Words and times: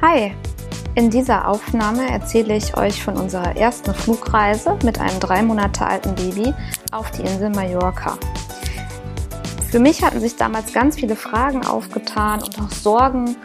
Hi, 0.00 0.32
in 0.94 1.10
dieser 1.10 1.48
Aufnahme 1.48 2.08
erzähle 2.08 2.56
ich 2.56 2.76
euch 2.76 3.02
von 3.02 3.16
unserer 3.16 3.56
ersten 3.56 3.92
Flugreise 3.92 4.78
mit 4.84 5.00
einem 5.00 5.18
drei 5.18 5.42
Monate 5.42 5.84
alten 5.84 6.14
Baby 6.14 6.54
auf 6.92 7.10
die 7.10 7.22
Insel 7.22 7.50
Mallorca. 7.50 8.16
Für 9.68 9.80
mich 9.80 10.00
hatten 10.04 10.20
sich 10.20 10.36
damals 10.36 10.72
ganz 10.72 10.94
viele 10.94 11.16
Fragen 11.16 11.66
aufgetan 11.66 12.40
und 12.44 12.60
auch 12.60 12.70
Sorgen. 12.70 13.36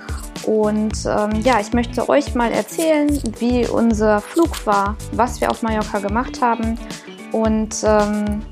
Und 0.46 0.94
ähm, 1.08 1.42
ja, 1.42 1.60
ich 1.60 1.74
möchte 1.74 2.08
euch 2.08 2.36
mal 2.36 2.52
erzählen, 2.52 3.10
wie 3.40 3.66
unser 3.66 4.22
Flug 4.22 4.68
war, 4.68 4.96
was 5.12 5.42
wir 5.42 5.50
auf 5.50 5.64
Mallorca 5.64 5.98
gemacht 5.98 6.40
haben 6.40 6.78
und 7.32 7.78
ähm, 7.84 8.44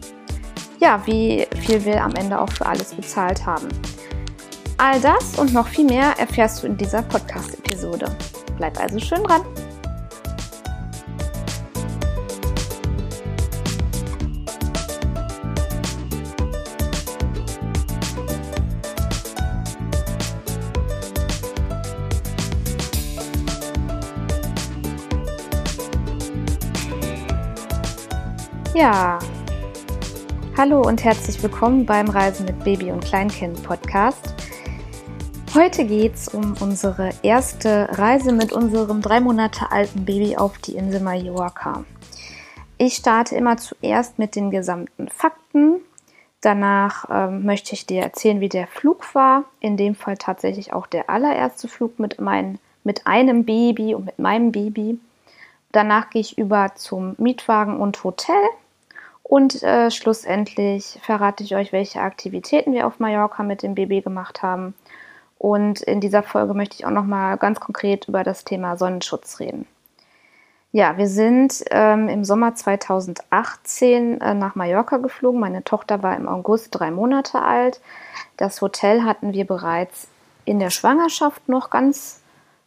ja, 0.80 1.00
wie 1.06 1.46
viel 1.60 1.86
wir 1.86 2.04
am 2.04 2.16
Ende 2.16 2.40
auch 2.42 2.50
für 2.50 2.66
alles 2.66 2.96
bezahlt 2.96 3.46
haben. 3.46 3.68
All 4.84 5.00
das 5.00 5.38
und 5.38 5.54
noch 5.54 5.68
viel 5.68 5.86
mehr 5.86 6.16
erfährst 6.18 6.64
du 6.64 6.66
in 6.66 6.76
dieser 6.76 7.04
Podcast-Episode. 7.04 8.18
Bleib 8.58 8.80
also 8.82 8.98
schön 8.98 9.24
dran. 9.24 9.44
Ja, 28.74 29.20
hallo 30.58 30.82
und 30.82 31.04
herzlich 31.04 31.44
willkommen 31.44 31.86
beim 31.86 32.10
Reisen 32.10 32.48
mit 32.48 32.64
Baby 32.64 32.90
und 32.90 33.06
Kleinkind 33.06 33.62
Podcast. 33.62 34.31
Heute 35.54 35.84
geht 35.84 36.16
es 36.16 36.30
um 36.30 36.56
unsere 36.62 37.10
erste 37.24 37.90
Reise 37.98 38.32
mit 38.32 38.54
unserem 38.54 39.02
drei 39.02 39.20
Monate 39.20 39.70
alten 39.70 40.06
Baby 40.06 40.38
auf 40.38 40.58
die 40.60 40.78
Insel 40.78 41.02
Mallorca. 41.02 41.84
Ich 42.78 42.94
starte 42.94 43.36
immer 43.36 43.58
zuerst 43.58 44.18
mit 44.18 44.38
den 44.38 44.50
gesamten 44.50 45.10
Fakten. 45.10 45.82
Danach 46.40 47.06
ähm, 47.12 47.44
möchte 47.44 47.74
ich 47.74 47.86
dir 47.86 48.02
erzählen, 48.02 48.40
wie 48.40 48.48
der 48.48 48.66
Flug 48.66 49.14
war. 49.14 49.44
In 49.60 49.76
dem 49.76 49.94
Fall 49.94 50.16
tatsächlich 50.16 50.72
auch 50.72 50.88
der 50.88 51.10
allererste 51.10 51.68
Flug 51.68 52.00
mit, 52.00 52.22
mein, 52.22 52.58
mit 52.86 53.06
einem 53.06 53.44
Baby 53.44 53.94
und 53.94 54.06
mit 54.06 54.20
meinem 54.20 54.54
Baby. 54.54 55.00
Danach 55.74 56.12
gehe 56.12 56.22
ich 56.22 56.38
über 56.38 56.76
zum 56.76 57.16
Mietwagen 57.18 57.78
und 57.78 58.02
Hotel. 58.06 58.42
Und 59.22 59.62
äh, 59.64 59.92
schlussendlich 59.92 60.98
verrate 61.02 61.44
ich 61.44 61.58
euch, 61.58 61.74
welche 61.74 62.00
Aktivitäten 62.00 62.72
wir 62.72 62.88
auf 62.88 63.00
Mallorca 63.00 63.44
mit 63.44 63.64
dem 63.64 63.76
Baby 63.76 64.00
gemacht 64.00 64.42
haben 64.42 64.76
und 65.42 65.82
in 65.82 66.02
dieser 66.02 66.22
Folge 66.22 66.54
möchte 66.54 66.76
ich 66.76 66.86
auch 66.86 66.92
noch 66.92 67.08
mal 67.08 67.36
ganz 67.36 67.60
konkret 67.60 68.08
über 68.08 68.24
das 68.24 68.46
Thema 68.46 68.78
Sonnenschutz 68.78 69.40
reden. 69.40 69.66
Ja, 70.72 71.00
wir 71.00 71.08
sind 71.08 71.64
ähm, 71.72 72.08
im 72.10 72.24
Sommer 72.24 72.54
2018 72.54 74.22
äh, 74.22 74.34
nach 74.36 74.54
Mallorca 74.54 74.98
geflogen. 74.98 75.40
Meine 75.40 75.64
Tochter 75.64 76.04
war 76.04 76.16
im 76.16 76.28
August 76.28 76.68
drei 76.70 76.92
Monate 76.92 77.42
alt. 77.42 77.82
Das 78.38 78.62
Hotel 78.62 79.04
hatten 79.04 79.34
wir 79.34 79.48
bereits 79.48 80.10
in 80.46 80.60
der 80.60 80.70
Schwangerschaft 80.70 81.50
noch 81.50 81.72
ganz 81.72 82.22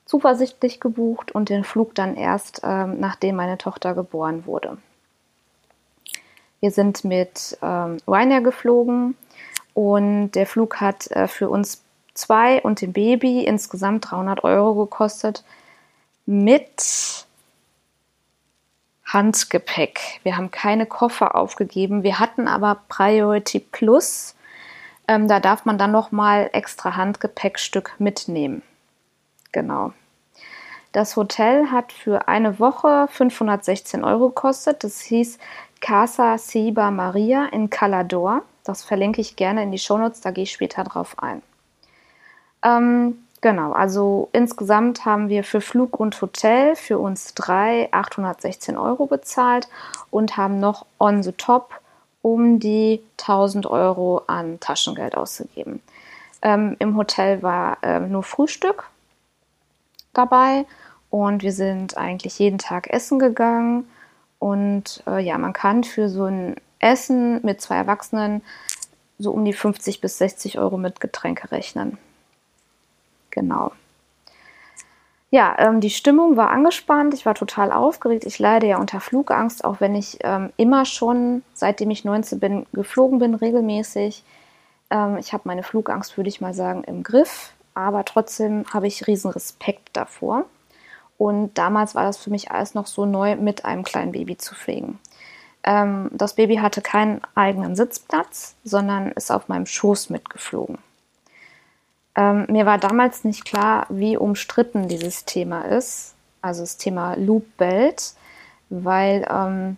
zuversichtlich 0.05 0.81
gebucht 0.81 1.31
und 1.31 1.50
den 1.50 1.62
Flug 1.62 1.94
dann 1.94 2.16
erst, 2.16 2.62
ähm, 2.64 2.98
nachdem 2.98 3.36
meine 3.36 3.56
Tochter 3.56 3.94
geboren 3.94 4.47
wurde. 4.47 4.78
Wir 6.59 6.72
sind 6.72 7.04
mit 7.04 7.56
ähm, 7.62 7.99
Ryanair 8.09 8.41
geflogen 8.41 9.16
und 9.75 10.32
der 10.32 10.47
Flug 10.49 10.81
hat 10.81 11.09
äh, 11.12 11.28
für 11.28 11.49
uns 11.49 11.84
zwei 12.14 12.62
und 12.62 12.80
dem 12.80 12.92
Baby 12.92 13.44
insgesamt 13.44 14.10
300 14.10 14.44
Euro 14.44 14.75
gekostet 14.75 15.44
mit 16.26 17.26
Handgepäck. 19.04 20.20
Wir 20.22 20.36
haben 20.36 20.50
keine 20.50 20.86
Koffer 20.86 21.34
aufgegeben. 21.34 22.02
Wir 22.02 22.19
hatten 22.19 22.48
aber 22.48 22.78
Priority 22.88 23.60
Plus. 23.60 24.34
Ähm, 25.06 25.28
da 25.28 25.41
darf 25.41 25.64
man 25.64 25.76
dann 25.76 25.92
noch 25.92 26.10
mal 26.10 26.48
extra 26.52 26.97
Handgepäckstück 26.97 27.94
mitnehmen. 27.98 28.62
Genau. 29.52 29.92
Das 30.92 31.16
Hotel 31.16 31.70
hat 31.70 31.92
für 31.92 32.28
eine 32.28 32.58
Woche 32.58 33.08
516 33.10 34.04
Euro 34.04 34.28
gekostet. 34.28 34.84
Das 34.84 35.00
hieß 35.00 35.38
Casa 35.81 36.38
Siba 36.38 36.91
Maria 36.91 37.46
in 37.46 37.69
Calador. 37.69 38.42
Das 38.64 38.82
verlinke 38.82 39.20
ich 39.20 39.36
gerne 39.36 39.62
in 39.62 39.70
die 39.70 39.78
Shownotes, 39.78 40.22
da 40.22 40.31
gehe 40.31 40.44
ich 40.44 40.52
später 40.52 40.82
drauf 40.84 41.19
ein. 41.19 41.42
Ähm, 42.64 43.19
genau, 43.41 43.72
also 43.72 44.28
insgesamt 44.32 45.04
haben 45.04 45.28
wir 45.28 45.44
für 45.44 45.60
Flug 45.60 46.00
und 46.00 46.20
Hotel 46.20 46.75
für 46.75 46.98
uns 46.98 47.34
drei 47.34 47.88
816 47.92 48.76
Euro 48.76 49.06
bezahlt 49.06 49.69
und 50.10 50.36
haben 50.36 50.58
noch 50.58 50.86
on 50.98 51.22
the 51.22 51.32
top 51.32 51.80
um 52.22 52.58
die 52.58 53.02
1000 53.20 53.66
Euro 53.66 54.22
an 54.26 54.58
Taschengeld 54.58 55.14
ausgegeben. 55.14 55.82
Ähm, 56.41 56.76
Im 56.78 56.97
Hotel 56.97 57.42
war 57.42 57.78
ähm, 57.82 58.10
nur 58.10 58.22
Frühstück 58.22 58.88
dabei 60.14 60.64
und 61.10 61.42
wir 61.42 61.52
sind 61.52 61.98
eigentlich 61.98 62.38
jeden 62.38 62.58
Tag 62.58 62.88
essen 62.88 63.19
gegangen. 63.19 63.86
Und 64.38 65.02
äh, 65.06 65.22
ja, 65.22 65.38
man 65.38 65.52
kann 65.52 65.84
für 65.84 66.08
so 66.08 66.25
ein 66.25 66.56
Essen 66.78 67.44
mit 67.44 67.60
zwei 67.60 67.76
Erwachsenen 67.76 68.42
so 69.19 69.31
um 69.31 69.44
die 69.44 69.52
50 69.52 70.00
bis 70.00 70.19
60 70.19 70.58
Euro 70.58 70.76
mit 70.76 71.00
Getränke 71.00 71.52
rechnen. 71.52 71.98
Genau. 73.34 73.72
Ja, 75.31 75.56
ähm, 75.59 75.81
die 75.81 75.91
Stimmung 75.91 76.37
war 76.37 76.50
angespannt, 76.50 77.12
ich 77.12 77.27
war 77.27 77.34
total 77.34 77.72
aufgeregt. 77.72 78.25
Ich 78.25 78.39
leide 78.39 78.69
ja 78.69 78.78
unter 78.78 79.00
Flugangst, 79.00 79.65
auch 79.65 79.81
wenn 79.81 79.97
ich 79.97 80.19
ähm, 80.22 80.53
immer 80.56 80.84
schon, 80.84 81.43
seitdem 81.55 81.91
ich 81.91 82.05
19 82.05 82.39
bin, 82.39 82.67
geflogen 82.73 83.19
bin, 83.19 83.34
regelmäßig. 83.34 84.23
Ähm, 84.91 85.17
ich 85.19 85.33
habe 85.33 85.43
meine 85.47 85.65
Flugangst, 85.65 86.17
würde 86.17 86.28
ich 86.28 86.41
mal 86.41 86.55
sagen, 86.55 86.84
im 86.84 87.03
Griff, 87.03 87.53
aber 87.75 88.05
trotzdem 88.05 88.65
habe 88.73 88.87
ich 88.87 89.09
riesen 89.09 89.33
Respekt 89.33 89.89
davor. 89.94 90.44
Und 91.19 91.59
damals 91.59 91.97
war 91.97 92.05
das 92.05 92.17
für 92.17 92.31
mich 92.31 92.53
alles 92.53 92.75
noch 92.75 92.87
so 92.87 93.05
neu, 93.05 93.34
mit 93.34 93.65
einem 93.65 93.83
kleinen 93.83 94.12
Baby 94.12 94.39
zu 94.39 94.55
fliegen. 94.55 95.00
Ähm, 95.65 96.11
das 96.12 96.34
Baby 96.34 96.56
hatte 96.56 96.81
keinen 96.81 97.21
eigenen 97.34 97.75
Sitzplatz, 97.75 98.55
sondern 98.62 99.11
ist 99.11 99.33
auf 99.33 99.49
meinem 99.49 99.67
Schoß 99.67 100.11
mitgeflogen. 100.11 100.78
Ähm, 102.16 102.47
mir 102.48 102.66
war 102.66 102.78
damals 102.78 103.25
nicht 103.25 103.44
klar, 103.44 103.86
wie 103.88 104.16
umstritten 104.16 104.88
dieses 104.88 105.25
Thema 105.25 105.62
ist, 105.62 106.14
also 106.42 106.62
das 106.62 106.76
Thema 106.76 107.14
Loop 107.14 107.56
Belt, 107.56 108.14
weil 108.70 109.26
ähm, 109.28 109.76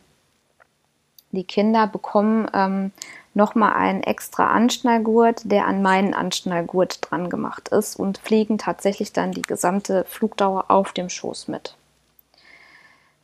die 1.32 1.44
Kinder 1.44 1.86
bekommen 1.86 2.48
ähm, 2.52 2.92
nochmal 3.34 3.74
einen 3.74 4.02
extra 4.02 4.50
Anschnallgurt, 4.50 5.42
der 5.44 5.66
an 5.66 5.82
meinen 5.82 6.14
Anschnallgurt 6.14 6.98
dran 7.02 7.28
gemacht 7.28 7.68
ist 7.68 7.96
und 7.96 8.18
fliegen 8.18 8.58
tatsächlich 8.58 9.12
dann 9.12 9.32
die 9.32 9.42
gesamte 9.42 10.04
Flugdauer 10.08 10.66
auf 10.68 10.92
dem 10.92 11.08
Schoß 11.08 11.48
mit. 11.48 11.76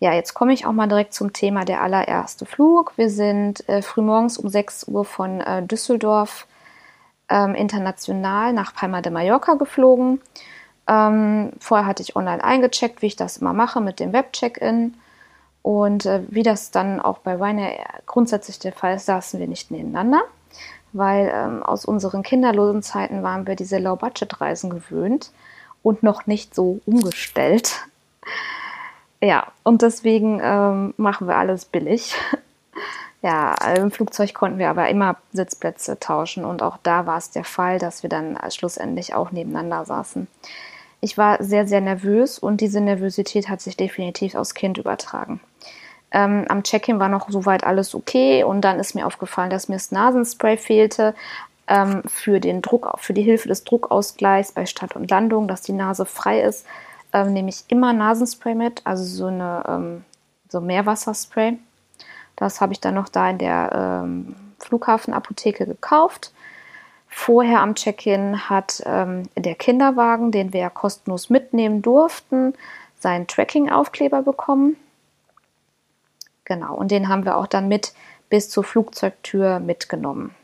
Ja, 0.00 0.12
jetzt 0.12 0.34
komme 0.34 0.52
ich 0.52 0.66
auch 0.66 0.72
mal 0.72 0.88
direkt 0.88 1.14
zum 1.14 1.32
Thema 1.32 1.64
der 1.64 1.80
allererste 1.80 2.44
Flug. 2.44 2.92
Wir 2.96 3.08
sind 3.08 3.68
äh, 3.68 3.82
frühmorgens 3.82 4.36
um 4.36 4.48
6 4.48 4.88
Uhr 4.88 5.04
von 5.04 5.40
äh, 5.40 5.62
Düsseldorf 5.62 6.46
ähm, 7.32 7.54
international 7.54 8.52
nach 8.52 8.74
Palma 8.74 9.00
de 9.00 9.10
Mallorca 9.10 9.54
geflogen. 9.54 10.20
Ähm, 10.86 11.52
vorher 11.58 11.86
hatte 11.86 12.02
ich 12.02 12.14
online 12.14 12.44
eingecheckt, 12.44 13.00
wie 13.00 13.06
ich 13.06 13.16
das 13.16 13.38
immer 13.38 13.54
mache 13.54 13.80
mit 13.80 13.98
dem 14.00 14.12
Web-Check-In. 14.12 14.94
Und 15.62 16.06
äh, 16.06 16.22
wie 16.28 16.42
das 16.42 16.70
dann 16.70 17.00
auch 17.00 17.18
bei 17.18 17.34
Ryanair 17.34 17.86
grundsätzlich 18.06 18.58
der 18.58 18.72
Fall 18.72 18.96
ist, 18.96 19.06
saßen 19.06 19.40
wir 19.40 19.46
nicht 19.46 19.70
nebeneinander, 19.70 20.22
weil 20.92 21.32
ähm, 21.34 21.62
aus 21.62 21.84
unseren 21.84 22.22
kinderlosen 22.22 22.82
Zeiten 22.82 23.22
waren 23.22 23.46
wir 23.46 23.56
diese 23.56 23.78
Low-Budget-Reisen 23.78 24.70
gewöhnt 24.70 25.30
und 25.82 26.02
noch 26.02 26.26
nicht 26.26 26.54
so 26.54 26.80
umgestellt. 26.84 27.80
ja, 29.22 29.46
und 29.62 29.82
deswegen 29.82 30.40
ähm, 30.42 30.94
machen 30.96 31.28
wir 31.28 31.36
alles 31.36 31.64
billig. 31.64 32.14
Ja, 33.22 33.54
im 33.76 33.92
Flugzeug 33.92 34.34
konnten 34.34 34.58
wir 34.58 34.68
aber 34.68 34.88
immer 34.88 35.16
Sitzplätze 35.32 36.00
tauschen 36.00 36.44
und 36.44 36.60
auch 36.60 36.76
da 36.82 37.06
war 37.06 37.18
es 37.18 37.30
der 37.30 37.44
Fall, 37.44 37.78
dass 37.78 38.02
wir 38.02 38.10
dann 38.10 38.36
schlussendlich 38.50 39.14
auch 39.14 39.30
nebeneinander 39.30 39.84
saßen. 39.84 40.26
Ich 41.00 41.16
war 41.16 41.42
sehr, 41.42 41.68
sehr 41.68 41.80
nervös 41.80 42.40
und 42.40 42.60
diese 42.60 42.80
Nervosität 42.80 43.48
hat 43.48 43.60
sich 43.60 43.76
definitiv 43.76 44.34
aufs 44.34 44.54
Kind 44.54 44.76
übertragen. 44.76 45.40
Ähm, 46.10 46.46
am 46.48 46.64
Check-in 46.64 46.98
war 46.98 47.08
noch 47.08 47.30
soweit 47.30 47.64
alles 47.64 47.94
okay 47.94 48.42
und 48.42 48.60
dann 48.60 48.80
ist 48.80 48.94
mir 48.94 49.06
aufgefallen, 49.06 49.50
dass 49.50 49.68
mir 49.68 49.76
das 49.76 49.92
Nasenspray 49.92 50.56
fehlte 50.56 51.14
ähm, 51.68 52.02
für 52.06 52.40
den 52.40 52.60
Druck, 52.60 52.92
für 52.98 53.14
die 53.14 53.22
Hilfe 53.22 53.48
des 53.48 53.62
Druckausgleichs 53.62 54.52
bei 54.52 54.66
Start 54.66 54.96
und 54.96 55.10
Landung, 55.10 55.46
dass 55.46 55.62
die 55.62 55.72
Nase 55.72 56.06
frei 56.06 56.42
ist, 56.42 56.66
ähm, 57.12 57.32
nehme 57.32 57.50
ich 57.50 57.64
immer 57.68 57.92
Nasenspray 57.92 58.56
mit, 58.56 58.82
also 58.84 59.04
so 59.04 59.26
eine 59.26 59.64
ähm, 59.68 60.04
so 60.48 60.60
Meerwasserspray 60.60 61.56
das 62.42 62.60
habe 62.60 62.72
ich 62.72 62.80
dann 62.80 62.94
noch 62.94 63.08
da 63.08 63.30
in 63.30 63.38
der 63.38 64.02
ähm, 64.04 64.36
Flughafenapotheke 64.58 65.66
gekauft. 65.66 66.32
Vorher 67.08 67.60
am 67.60 67.74
Check-in 67.74 68.48
hat 68.48 68.82
ähm, 68.86 69.28
der 69.36 69.54
Kinderwagen, 69.54 70.32
den 70.32 70.52
wir 70.52 70.60
ja 70.60 70.70
kostenlos 70.70 71.28
mitnehmen 71.28 71.82
durften, 71.82 72.54
seinen 72.98 73.26
Tracking-Aufkleber 73.26 74.22
bekommen. 74.22 74.76
Genau, 76.44 76.74
und 76.74 76.90
den 76.90 77.08
haben 77.08 77.24
wir 77.24 77.36
auch 77.36 77.46
dann 77.46 77.68
mit 77.68 77.92
bis 78.30 78.48
zur 78.48 78.64
Flugzeugtür 78.64 79.60
mitgenommen. 79.60 80.34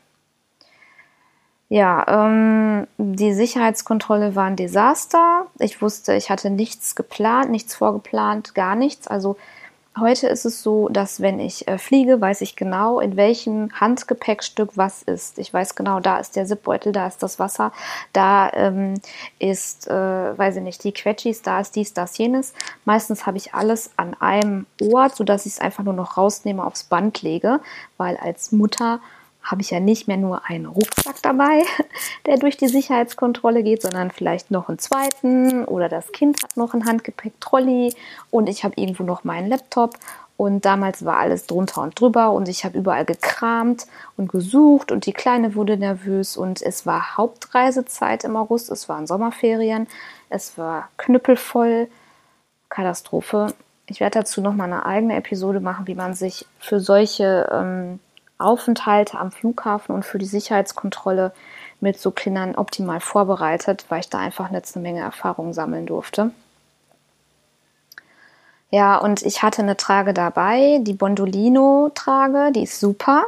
Ja, 1.70 2.04
ähm, 2.06 2.86
die 2.96 3.34
Sicherheitskontrolle 3.34 4.34
war 4.34 4.44
ein 4.44 4.56
Desaster. 4.56 5.46
Ich 5.58 5.82
wusste, 5.82 6.14
ich 6.14 6.30
hatte 6.30 6.50
nichts 6.50 6.96
geplant, 6.96 7.50
nichts 7.50 7.74
vorgeplant, 7.74 8.54
gar 8.54 8.74
nichts. 8.74 9.06
Also 9.06 9.36
heute 10.00 10.26
ist 10.26 10.44
es 10.44 10.62
so, 10.62 10.88
dass 10.88 11.20
wenn 11.20 11.40
ich 11.40 11.68
äh, 11.68 11.78
fliege, 11.78 12.20
weiß 12.20 12.40
ich 12.40 12.56
genau, 12.56 13.00
in 13.00 13.16
welchem 13.16 13.70
Handgepäckstück 13.72 14.70
was 14.76 15.02
ist. 15.02 15.38
Ich 15.38 15.52
weiß 15.52 15.74
genau, 15.74 16.00
da 16.00 16.18
ist 16.18 16.36
der 16.36 16.46
Zipbeutel, 16.46 16.92
da 16.92 17.06
ist 17.06 17.22
das 17.22 17.38
Wasser, 17.38 17.72
da 18.12 18.50
ähm, 18.52 18.94
ist, 19.38 19.88
äh, 19.88 19.92
weiß 20.38 20.56
ich 20.56 20.62
nicht, 20.62 20.84
die 20.84 20.92
Quetschis, 20.92 21.42
da 21.42 21.60
ist 21.60 21.76
dies, 21.76 21.94
das, 21.94 22.18
jenes. 22.18 22.54
Meistens 22.84 23.26
habe 23.26 23.36
ich 23.36 23.54
alles 23.54 23.90
an 23.96 24.14
einem 24.20 24.66
Ort, 24.92 25.16
sodass 25.16 25.46
ich 25.46 25.52
es 25.52 25.60
einfach 25.60 25.84
nur 25.84 25.94
noch 25.94 26.16
rausnehme, 26.16 26.64
aufs 26.64 26.84
Band 26.84 27.22
lege, 27.22 27.60
weil 27.96 28.16
als 28.16 28.52
Mutter 28.52 29.00
habe 29.50 29.62
ich 29.62 29.70
ja 29.70 29.80
nicht 29.80 30.08
mehr 30.08 30.16
nur 30.16 30.46
einen 30.46 30.66
Rucksack 30.66 31.16
dabei, 31.22 31.62
der 32.26 32.38
durch 32.38 32.56
die 32.56 32.68
Sicherheitskontrolle 32.68 33.62
geht, 33.62 33.82
sondern 33.82 34.10
vielleicht 34.10 34.50
noch 34.50 34.68
einen 34.68 34.78
zweiten 34.78 35.64
oder 35.64 35.88
das 35.88 36.12
Kind 36.12 36.42
hat 36.42 36.56
noch 36.56 36.74
ein 36.74 36.84
Handgepäck-Trolley 36.84 37.94
und 38.30 38.48
ich 38.48 38.64
habe 38.64 38.74
irgendwo 38.76 39.02
noch 39.02 39.24
meinen 39.24 39.48
Laptop 39.48 39.94
und 40.36 40.64
damals 40.64 41.04
war 41.04 41.16
alles 41.16 41.46
drunter 41.46 41.82
und 41.82 42.00
drüber 42.00 42.30
und 42.30 42.48
ich 42.48 42.64
habe 42.64 42.78
überall 42.78 43.04
gekramt 43.04 43.88
und 44.16 44.30
gesucht 44.30 44.92
und 44.92 45.04
die 45.06 45.12
Kleine 45.12 45.56
wurde 45.56 45.76
nervös 45.76 46.36
und 46.36 46.62
es 46.62 46.86
war 46.86 47.16
Hauptreisezeit 47.16 48.22
im 48.22 48.36
August, 48.36 48.70
es 48.70 48.88
waren 48.88 49.08
Sommerferien, 49.08 49.88
es 50.30 50.56
war 50.56 50.90
knüppelvoll, 50.96 51.88
Katastrophe. 52.68 53.52
Ich 53.86 53.98
werde 53.98 54.20
dazu 54.20 54.40
noch 54.40 54.54
mal 54.54 54.64
eine 54.64 54.86
eigene 54.86 55.16
Episode 55.16 55.58
machen, 55.58 55.86
wie 55.88 55.94
man 55.94 56.14
sich 56.14 56.46
für 56.60 56.78
solche 56.78 57.48
ähm, 57.50 57.98
Aufenthalte 58.38 59.18
am 59.18 59.32
Flughafen 59.32 59.94
und 59.94 60.04
für 60.04 60.18
die 60.18 60.26
Sicherheitskontrolle 60.26 61.32
mit 61.80 61.98
so 62.00 62.10
Kindern 62.10 62.54
optimal 62.54 63.00
vorbereitet, 63.00 63.84
weil 63.88 64.00
ich 64.00 64.10
da 64.10 64.18
einfach 64.18 64.50
jetzt 64.50 64.76
eine 64.76 64.82
Menge 64.82 65.00
Erfahrung 65.00 65.52
sammeln 65.52 65.86
durfte. 65.86 66.30
Ja, 68.70 68.98
und 68.98 69.22
ich 69.22 69.42
hatte 69.42 69.62
eine 69.62 69.76
Trage 69.76 70.12
dabei, 70.12 70.78
die 70.82 70.92
Bondolino-Trage, 70.92 72.52
die 72.52 72.64
ist 72.64 72.80
super, 72.80 73.24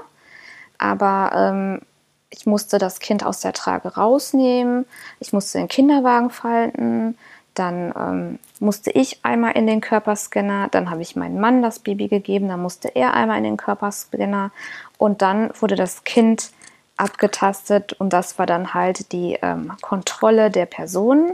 aber 0.76 1.30
ähm, 1.34 1.80
ich 2.28 2.46
musste 2.46 2.78
das 2.78 3.00
Kind 3.00 3.24
aus 3.24 3.40
der 3.40 3.54
Trage 3.54 3.94
rausnehmen, 3.94 4.86
ich 5.18 5.32
musste 5.32 5.58
den 5.58 5.68
Kinderwagen 5.68 6.30
falten, 6.30 7.16
dann 7.54 7.92
ähm, 7.96 8.38
musste 8.60 8.90
ich 8.90 9.24
einmal 9.24 9.52
in 9.52 9.66
den 9.66 9.80
Körperscanner, 9.80 10.68
dann 10.70 10.90
habe 10.90 11.02
ich 11.02 11.16
meinem 11.16 11.40
Mann 11.40 11.62
das 11.62 11.80
Baby 11.80 12.08
gegeben, 12.08 12.48
dann 12.48 12.62
musste 12.62 12.88
er 12.94 13.14
einmal 13.14 13.38
in 13.38 13.44
den 13.44 13.56
Körperscanner 13.56 14.50
und 14.98 15.22
dann 15.22 15.50
wurde 15.60 15.76
das 15.76 16.04
Kind 16.04 16.50
abgetastet 16.96 17.94
und 17.94 18.12
das 18.12 18.38
war 18.38 18.46
dann 18.46 18.74
halt 18.74 19.12
die 19.12 19.38
ähm, 19.42 19.72
Kontrolle 19.80 20.50
der 20.50 20.66
Person. 20.66 21.32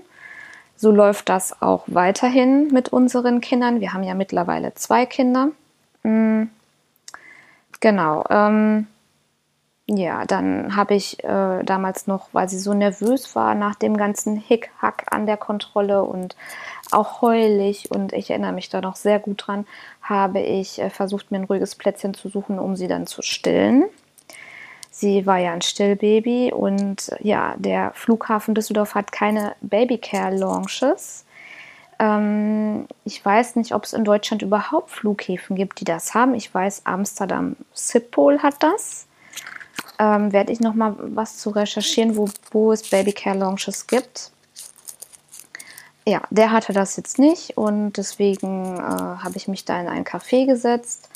So 0.77 0.91
läuft 0.91 1.29
das 1.29 1.61
auch 1.63 1.85
weiterhin 1.87 2.69
mit 2.69 2.91
unseren 2.91 3.41
Kindern. 3.41 3.81
Wir 3.81 3.93
haben 3.93 4.03
ja 4.03 4.15
mittlerweile 4.15 4.75
zwei 4.75 5.07
Kinder. 5.07 5.49
Mhm. 6.03 6.51
Genau. 7.81 8.25
Ähm, 8.31 8.87
ja, 9.89 10.25
dann 10.25 10.75
habe 10.75 10.95
ich 10.95 11.23
äh, 11.23 11.63
damals 11.63 12.09
noch, 12.09 12.29
weil 12.33 12.49
sie 12.49 12.59
so 12.59 12.75
nervös 12.75 13.37
war 13.37 13.55
nach 13.55 13.77
dem 13.77 13.97
ganzen 13.97 14.37
Hickhack 14.37 15.07
an 15.13 15.27
der 15.27 15.37
Kontrolle 15.37 16.03
und 16.03 16.35
auch 16.91 17.23
heulig 17.23 17.91
und 17.93 18.13
ich 18.13 18.31
erinnere 18.31 18.53
mich 18.53 18.69
da 18.69 18.81
noch 18.81 18.97
sehr 18.97 19.21
gut 19.21 19.47
dran, 19.47 19.65
habe 20.03 20.41
ich 20.41 20.81
äh, 20.81 20.91
versucht, 20.91 21.31
mir 21.31 21.39
ein 21.39 21.45
ruhiges 21.45 21.77
Plätzchen 21.77 22.15
zu 22.15 22.29
suchen, 22.29 22.59
um 22.59 22.75
sie 22.75 22.89
dann 22.89 23.07
zu 23.07 23.23
stillen. 23.23 23.85
Sie 24.91 25.25
war 25.25 25.39
ja 25.39 25.53
ein 25.53 25.63
Stillbaby 25.63 26.53
und 26.53 27.13
ja, 27.21 27.55
der 27.57 27.93
Flughafen 27.95 28.55
Düsseldorf 28.55 28.97
hat 28.97 29.13
keine 29.13 29.55
Babycare-Launches. 29.61 31.27
Ähm, 32.01 32.89
ich 33.05 33.25
weiß 33.25 33.55
nicht, 33.55 33.73
ob 33.73 33.85
es 33.85 33.93
in 33.93 34.05
Deutschland 34.05 34.43
überhaupt 34.43 34.91
Flughäfen 34.91 35.55
gibt, 35.55 35.79
die 35.79 35.85
das 35.85 36.15
haben. 36.15 36.35
Ich 36.35 36.53
weiß, 36.53 36.87
Amsterdam 36.87 37.55
Schiphol 37.73 38.43
hat 38.43 38.57
das 38.61 39.07
ähm, 39.99 40.33
werde 40.33 40.53
ich 40.53 40.61
noch 40.61 40.75
mal 40.75 40.97
was 40.99 41.39
zu 41.39 41.51
recherchieren, 41.51 42.17
wo, 42.17 42.29
wo 42.51 42.73
es 42.73 42.89
Babycare 42.89 43.39
Launches 43.39 43.87
gibt. 43.87 44.31
Ja, 46.07 46.23
der 46.31 46.53
hatte 46.53 46.73
das 46.73 46.97
jetzt 46.97 47.19
nicht 47.19 47.57
und 47.57 47.95
deswegen 47.97 48.77
äh, 48.77 48.81
habe 48.81 49.37
ich 49.37 49.49
mich 49.49 49.65
da 49.65 49.81
in 49.81 49.89
ein 49.89 50.05
Café 50.05 50.47
gesetzt 50.47 51.09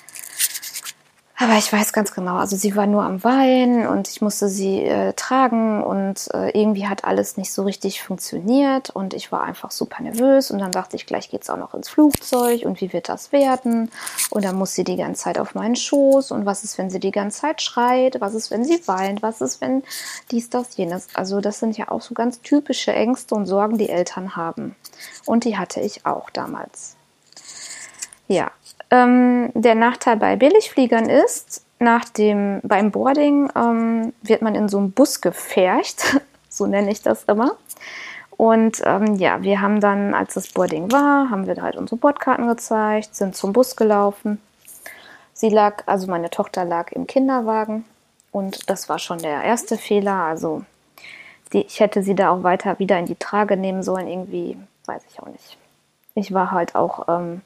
aber 1.42 1.56
ich 1.56 1.72
weiß 1.72 1.94
ganz 1.94 2.12
genau, 2.12 2.36
also 2.36 2.54
sie 2.54 2.76
war 2.76 2.86
nur 2.86 3.02
am 3.02 3.24
Weinen 3.24 3.86
und 3.86 4.08
ich 4.08 4.20
musste 4.20 4.50
sie 4.50 4.82
äh, 4.82 5.14
tragen 5.14 5.82
und 5.82 6.28
äh, 6.34 6.50
irgendwie 6.50 6.86
hat 6.86 7.04
alles 7.04 7.38
nicht 7.38 7.50
so 7.50 7.62
richtig 7.62 8.02
funktioniert 8.02 8.90
und 8.90 9.14
ich 9.14 9.32
war 9.32 9.42
einfach 9.42 9.70
super 9.70 10.02
nervös 10.02 10.50
und 10.50 10.58
dann 10.58 10.70
dachte 10.70 10.96
ich, 10.96 11.06
gleich 11.06 11.30
geht's 11.30 11.48
auch 11.48 11.56
noch 11.56 11.72
ins 11.72 11.88
Flugzeug 11.88 12.66
und 12.66 12.82
wie 12.82 12.92
wird 12.92 13.08
das 13.08 13.32
werden? 13.32 13.90
Und 14.28 14.44
dann 14.44 14.56
muss 14.56 14.74
sie 14.74 14.84
die 14.84 14.96
ganze 14.96 15.22
Zeit 15.22 15.38
auf 15.38 15.54
meinen 15.54 15.76
Schoß 15.76 16.30
und 16.30 16.44
was 16.44 16.62
ist, 16.62 16.76
wenn 16.76 16.90
sie 16.90 17.00
die 17.00 17.10
ganze 17.10 17.40
Zeit 17.40 17.62
schreit? 17.62 18.20
Was 18.20 18.34
ist, 18.34 18.50
wenn 18.50 18.64
sie 18.64 18.86
weint? 18.86 19.22
Was 19.22 19.40
ist, 19.40 19.62
wenn 19.62 19.82
dies, 20.30 20.50
das, 20.50 20.76
jenes? 20.76 21.08
Also 21.14 21.40
das 21.40 21.58
sind 21.58 21.78
ja 21.78 21.90
auch 21.90 22.02
so 22.02 22.12
ganz 22.12 22.42
typische 22.42 22.92
Ängste 22.92 23.34
und 23.34 23.46
Sorgen, 23.46 23.78
die 23.78 23.88
Eltern 23.88 24.36
haben. 24.36 24.76
Und 25.24 25.44
die 25.44 25.56
hatte 25.56 25.80
ich 25.80 26.04
auch 26.04 26.28
damals. 26.28 26.96
Ja, 28.30 28.52
ähm, 28.92 29.50
der 29.54 29.74
Nachteil 29.74 30.16
bei 30.16 30.36
Billigfliegern 30.36 31.08
ist, 31.08 31.64
nach 31.80 32.04
dem, 32.04 32.60
beim 32.62 32.92
Boarding 32.92 33.50
ähm, 33.56 34.12
wird 34.22 34.40
man 34.40 34.54
in 34.54 34.68
so 34.68 34.78
einem 34.78 34.92
Bus 34.92 35.20
gefercht, 35.20 36.20
so 36.48 36.64
nenne 36.68 36.92
ich 36.92 37.02
das 37.02 37.24
immer. 37.24 37.56
Und 38.36 38.82
ähm, 38.84 39.16
ja, 39.16 39.42
wir 39.42 39.60
haben 39.60 39.80
dann, 39.80 40.14
als 40.14 40.34
das 40.34 40.46
Boarding 40.46 40.92
war, 40.92 41.28
haben 41.28 41.48
wir 41.48 41.60
halt 41.60 41.74
unsere 41.74 41.96
Bordkarten 41.96 42.46
gezeigt, 42.46 43.16
sind 43.16 43.34
zum 43.34 43.52
Bus 43.52 43.74
gelaufen. 43.74 44.40
Sie 45.32 45.48
lag, 45.48 45.82
also 45.86 46.06
meine 46.06 46.30
Tochter 46.30 46.64
lag 46.64 46.92
im 46.92 47.08
Kinderwagen 47.08 47.84
und 48.30 48.70
das 48.70 48.88
war 48.88 49.00
schon 49.00 49.18
der 49.18 49.42
erste 49.42 49.76
Fehler. 49.76 50.22
Also 50.22 50.62
die, 51.52 51.62
ich 51.62 51.80
hätte 51.80 52.04
sie 52.04 52.14
da 52.14 52.30
auch 52.30 52.44
weiter 52.44 52.78
wieder 52.78 52.96
in 52.96 53.06
die 53.06 53.16
Trage 53.16 53.56
nehmen 53.56 53.82
sollen, 53.82 54.06
irgendwie, 54.06 54.56
weiß 54.86 55.02
ich 55.10 55.18
auch 55.18 55.26
nicht. 55.26 55.58
Ich 56.14 56.32
war 56.32 56.52
halt 56.52 56.76
auch 56.76 57.08
ähm, 57.08 57.42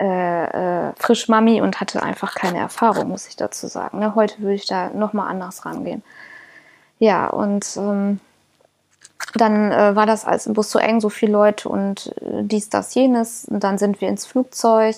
äh, 0.00 0.88
äh, 0.88 0.92
frisch 0.96 1.28
Mami 1.28 1.60
und 1.60 1.80
hatte 1.80 2.02
einfach 2.02 2.34
keine 2.34 2.58
Erfahrung, 2.58 3.08
muss 3.08 3.28
ich 3.28 3.36
dazu 3.36 3.68
sagen. 3.68 4.00
Ne? 4.00 4.14
Heute 4.14 4.40
würde 4.40 4.54
ich 4.54 4.66
da 4.66 4.90
nochmal 4.90 5.28
anders 5.30 5.64
rangehen. 5.64 6.02
Ja, 6.98 7.28
und 7.28 7.76
ähm, 7.76 8.20
dann 9.34 9.72
äh, 9.72 9.94
war 9.96 10.06
das 10.06 10.24
als 10.24 10.46
im 10.46 10.54
Bus 10.54 10.70
so 10.70 10.78
eng, 10.78 11.00
so 11.00 11.08
viele 11.08 11.32
Leute 11.32 11.68
und 11.68 12.14
äh, 12.20 12.42
dies, 12.42 12.70
das, 12.70 12.94
jenes. 12.94 13.44
Und 13.46 13.62
dann 13.62 13.78
sind 13.78 14.00
wir 14.00 14.08
ins 14.08 14.26
Flugzeug. 14.26 14.96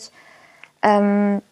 Ähm, 0.83 1.43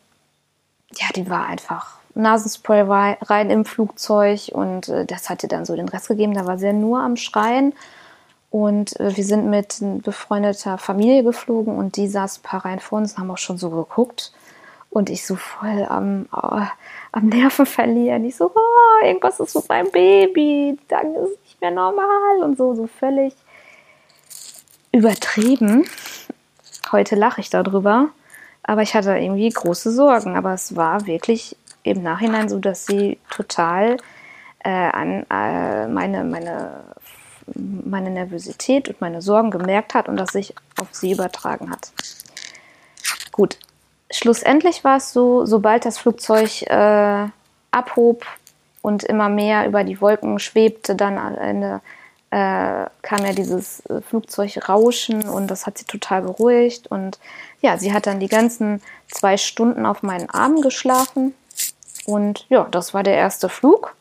ja, 0.94 1.06
die 1.14 1.28
war 1.28 1.46
einfach 1.46 1.98
Nasenspray 2.14 3.16
rein 3.22 3.50
im 3.50 3.64
Flugzeug 3.64 4.50
und 4.52 4.88
äh, 4.88 5.04
das 5.04 5.28
hatte 5.28 5.48
dann 5.48 5.64
so 5.64 5.76
den 5.76 5.88
Rest 5.88 6.08
gegeben. 6.08 6.34
Da 6.34 6.46
war 6.46 6.58
sie 6.58 6.72
nur 6.72 7.00
am 7.00 7.16
Schreien 7.16 7.74
und 8.54 9.00
äh, 9.00 9.16
wir 9.16 9.24
sind 9.24 9.50
mit 9.50 9.78
befreundeter 10.04 10.78
Familie 10.78 11.24
geflogen 11.24 11.76
und 11.76 11.96
die 11.96 12.06
saß 12.06 12.38
ein 12.38 12.42
paar 12.42 12.64
Reihen 12.64 12.78
vor 12.78 12.98
uns 12.98 13.14
und 13.14 13.18
haben 13.18 13.30
auch 13.32 13.38
schon 13.38 13.58
so 13.58 13.68
geguckt. 13.68 14.32
Und 14.90 15.10
ich 15.10 15.26
so 15.26 15.34
voll 15.34 15.84
am, 15.88 16.28
oh, 16.32 16.60
am 17.10 17.26
Nerven 17.30 17.66
verlieren. 17.66 18.24
Ich 18.24 18.36
so, 18.36 18.52
oh, 18.54 19.04
irgendwas 19.04 19.40
ist 19.40 19.56
mit 19.56 19.68
meinem 19.68 19.90
Baby, 19.90 20.78
dann 20.86 21.16
ist 21.16 21.30
es 21.32 21.38
nicht 21.42 21.60
mehr 21.60 21.72
normal 21.72 22.44
und 22.44 22.56
so, 22.56 22.76
so 22.76 22.86
völlig 22.86 23.34
übertrieben. 24.92 25.84
Heute 26.92 27.16
lache 27.16 27.40
ich 27.40 27.50
darüber, 27.50 28.10
aber 28.62 28.82
ich 28.82 28.94
hatte 28.94 29.18
irgendwie 29.18 29.48
große 29.48 29.90
Sorgen. 29.90 30.36
Aber 30.36 30.52
es 30.52 30.76
war 30.76 31.08
wirklich 31.08 31.56
im 31.82 32.04
Nachhinein 32.04 32.48
so, 32.48 32.60
dass 32.60 32.86
sie 32.86 33.18
total 33.30 33.96
äh, 34.60 34.70
an 34.70 35.26
äh, 35.28 35.88
meine, 35.88 36.22
meine 36.22 36.84
meine 37.54 38.10
Nervosität 38.10 38.88
und 38.88 39.00
meine 39.00 39.22
Sorgen 39.22 39.50
gemerkt 39.50 39.94
hat 39.94 40.08
und 40.08 40.16
das 40.16 40.30
sich 40.32 40.54
auf 40.80 40.88
sie 40.92 41.12
übertragen 41.12 41.70
hat. 41.70 41.92
Gut, 43.32 43.58
schlussendlich 44.10 44.84
war 44.84 44.96
es 44.96 45.12
so, 45.12 45.44
sobald 45.46 45.84
das 45.84 45.98
Flugzeug 45.98 46.62
äh, 46.62 47.26
abhob 47.70 48.24
und 48.82 49.02
immer 49.04 49.28
mehr 49.28 49.66
über 49.66 49.84
die 49.84 50.00
Wolken 50.00 50.38
schwebte, 50.38 50.94
dann 50.94 51.18
am 51.18 51.36
Ende 51.36 51.80
äh, 52.34 52.86
kam 53.02 53.24
ja 53.24 53.32
dieses 53.32 53.86
äh, 53.86 54.00
Flugzeugrauschen 54.00 55.28
und 55.28 55.48
das 55.48 55.66
hat 55.66 55.78
sie 55.78 55.84
total 55.84 56.22
beruhigt. 56.22 56.88
Und 56.88 57.18
ja, 57.60 57.78
sie 57.78 57.92
hat 57.92 58.06
dann 58.06 58.18
die 58.18 58.28
ganzen 58.28 58.82
zwei 59.10 59.36
Stunden 59.36 59.86
auf 59.86 60.02
meinen 60.02 60.28
Arm 60.30 60.60
geschlafen. 60.60 61.32
Und 62.06 62.44
ja, 62.48 62.66
das 62.70 62.92
war 62.92 63.04
der 63.04 63.14
erste 63.14 63.48
Flug. 63.48 63.93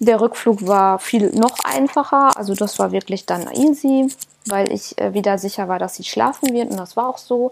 Der 0.00 0.20
Rückflug 0.20 0.66
war 0.66 0.98
viel 0.98 1.30
noch 1.30 1.58
einfacher, 1.64 2.36
also 2.36 2.54
das 2.54 2.78
war 2.78 2.92
wirklich 2.92 3.26
dann 3.26 3.50
easy, 3.52 4.08
weil 4.46 4.72
ich 4.72 4.98
äh, 4.98 5.14
wieder 5.14 5.38
sicher 5.38 5.68
war, 5.68 5.78
dass 5.78 5.96
sie 5.96 6.04
schlafen 6.04 6.52
wird 6.52 6.70
und 6.70 6.76
das 6.76 6.96
war 6.96 7.08
auch 7.08 7.18
so. 7.18 7.50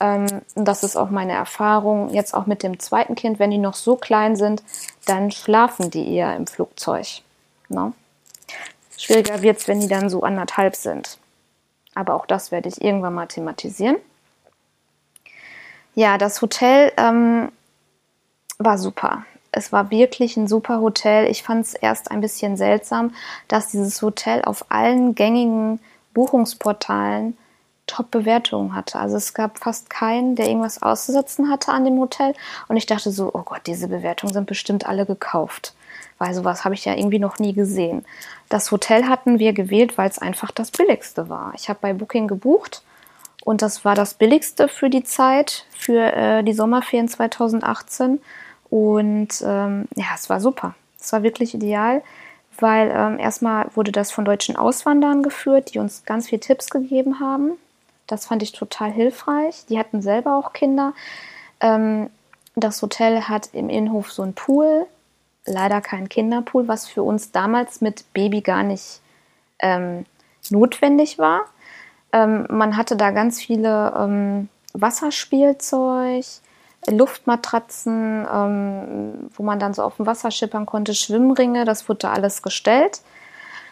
Ähm, 0.00 0.26
das 0.54 0.82
ist 0.82 0.96
auch 0.96 1.10
meine 1.10 1.32
Erfahrung 1.32 2.10
jetzt 2.10 2.34
auch 2.34 2.46
mit 2.46 2.62
dem 2.62 2.80
zweiten 2.80 3.14
Kind, 3.14 3.38
wenn 3.38 3.50
die 3.50 3.58
noch 3.58 3.74
so 3.74 3.96
klein 3.96 4.36
sind, 4.36 4.62
dann 5.06 5.30
schlafen 5.30 5.90
die 5.90 6.14
eher 6.14 6.34
im 6.34 6.46
Flugzeug. 6.46 7.06
Ne? 7.68 7.92
Schwieriger 8.96 9.42
wird 9.42 9.58
es, 9.58 9.68
wenn 9.68 9.80
die 9.80 9.88
dann 9.88 10.08
so 10.08 10.22
anderthalb 10.22 10.76
sind. 10.76 11.18
Aber 11.94 12.14
auch 12.14 12.26
das 12.26 12.50
werde 12.50 12.68
ich 12.68 12.80
irgendwann 12.80 13.14
mal 13.14 13.26
thematisieren. 13.26 13.96
Ja, 15.94 16.16
das 16.16 16.40
Hotel 16.40 16.92
ähm, 16.96 17.52
war 18.58 18.78
super. 18.78 19.26
Es 19.52 19.70
war 19.70 19.90
wirklich 19.90 20.36
ein 20.36 20.48
super 20.48 20.80
Hotel. 20.80 21.30
Ich 21.30 21.42
fand 21.42 21.66
es 21.66 21.74
erst 21.74 22.10
ein 22.10 22.22
bisschen 22.22 22.56
seltsam, 22.56 23.14
dass 23.48 23.68
dieses 23.68 24.00
Hotel 24.00 24.42
auf 24.42 24.66
allen 24.70 25.14
gängigen 25.14 25.78
Buchungsportalen 26.14 27.36
Top-Bewertungen 27.86 28.74
hatte. 28.74 28.98
Also 28.98 29.16
es 29.16 29.34
gab 29.34 29.58
fast 29.58 29.90
keinen, 29.90 30.36
der 30.36 30.48
irgendwas 30.48 30.82
auszusetzen 30.82 31.50
hatte 31.50 31.72
an 31.72 31.84
dem 31.84 31.98
Hotel. 31.98 32.34
Und 32.68 32.76
ich 32.76 32.86
dachte 32.86 33.10
so, 33.10 33.30
oh 33.34 33.42
Gott, 33.42 33.62
diese 33.66 33.88
Bewertungen 33.88 34.32
sind 34.32 34.46
bestimmt 34.46 34.86
alle 34.86 35.04
gekauft. 35.04 35.74
Weil 36.18 36.32
sowas 36.32 36.64
habe 36.64 36.74
ich 36.74 36.84
ja 36.84 36.94
irgendwie 36.94 37.18
noch 37.18 37.38
nie 37.38 37.52
gesehen. 37.52 38.04
Das 38.48 38.70
Hotel 38.70 39.08
hatten 39.08 39.38
wir 39.38 39.52
gewählt, 39.52 39.98
weil 39.98 40.08
es 40.08 40.18
einfach 40.18 40.50
das 40.50 40.70
billigste 40.70 41.28
war. 41.28 41.52
Ich 41.56 41.68
habe 41.68 41.80
bei 41.82 41.92
Booking 41.92 42.28
gebucht 42.28 42.82
und 43.44 43.60
das 43.60 43.84
war 43.84 43.94
das 43.94 44.14
billigste 44.14 44.68
für 44.68 44.88
die 44.88 45.02
Zeit, 45.02 45.66
für 45.72 46.12
äh, 46.12 46.42
die 46.44 46.52
Sommerferien 46.52 47.08
2018. 47.08 48.20
Und 48.72 49.44
ähm, 49.44 49.86
ja, 49.96 50.06
es 50.14 50.30
war 50.30 50.40
super. 50.40 50.74
Es 50.98 51.12
war 51.12 51.22
wirklich 51.22 51.52
ideal, 51.52 52.02
weil 52.58 52.90
ähm, 52.90 53.18
erstmal 53.18 53.66
wurde 53.74 53.92
das 53.92 54.10
von 54.10 54.24
deutschen 54.24 54.56
Auswanderern 54.56 55.22
geführt, 55.22 55.74
die 55.74 55.78
uns 55.78 56.06
ganz 56.06 56.30
viele 56.30 56.40
Tipps 56.40 56.70
gegeben 56.70 57.20
haben. 57.20 57.50
Das 58.06 58.24
fand 58.24 58.42
ich 58.42 58.52
total 58.52 58.90
hilfreich. 58.90 59.66
Die 59.68 59.78
hatten 59.78 60.00
selber 60.00 60.38
auch 60.38 60.54
Kinder. 60.54 60.94
Ähm, 61.60 62.08
das 62.56 62.80
Hotel 62.80 63.28
hat 63.28 63.50
im 63.52 63.68
Innenhof 63.68 64.10
so 64.10 64.22
einen 64.22 64.32
Pool, 64.32 64.86
leider 65.44 65.82
kein 65.82 66.08
Kinderpool, 66.08 66.66
was 66.66 66.88
für 66.88 67.02
uns 67.02 67.30
damals 67.30 67.82
mit 67.82 68.10
Baby 68.14 68.40
gar 68.40 68.62
nicht 68.62 69.02
ähm, 69.58 70.06
notwendig 70.48 71.18
war. 71.18 71.42
Ähm, 72.14 72.46
man 72.48 72.78
hatte 72.78 72.96
da 72.96 73.10
ganz 73.10 73.38
viele 73.38 73.92
ähm, 73.98 74.48
Wasserspielzeug, 74.72 76.24
Luftmatratzen, 76.88 78.26
ähm, 78.32 79.30
wo 79.34 79.42
man 79.42 79.58
dann 79.58 79.74
so 79.74 79.82
auf 79.82 79.96
dem 79.96 80.06
Wasser 80.06 80.30
schippern 80.30 80.66
konnte, 80.66 80.94
Schwimmringe, 80.94 81.64
das 81.64 81.88
wurde 81.88 82.00
da 82.00 82.12
alles 82.12 82.42
gestellt. 82.42 83.02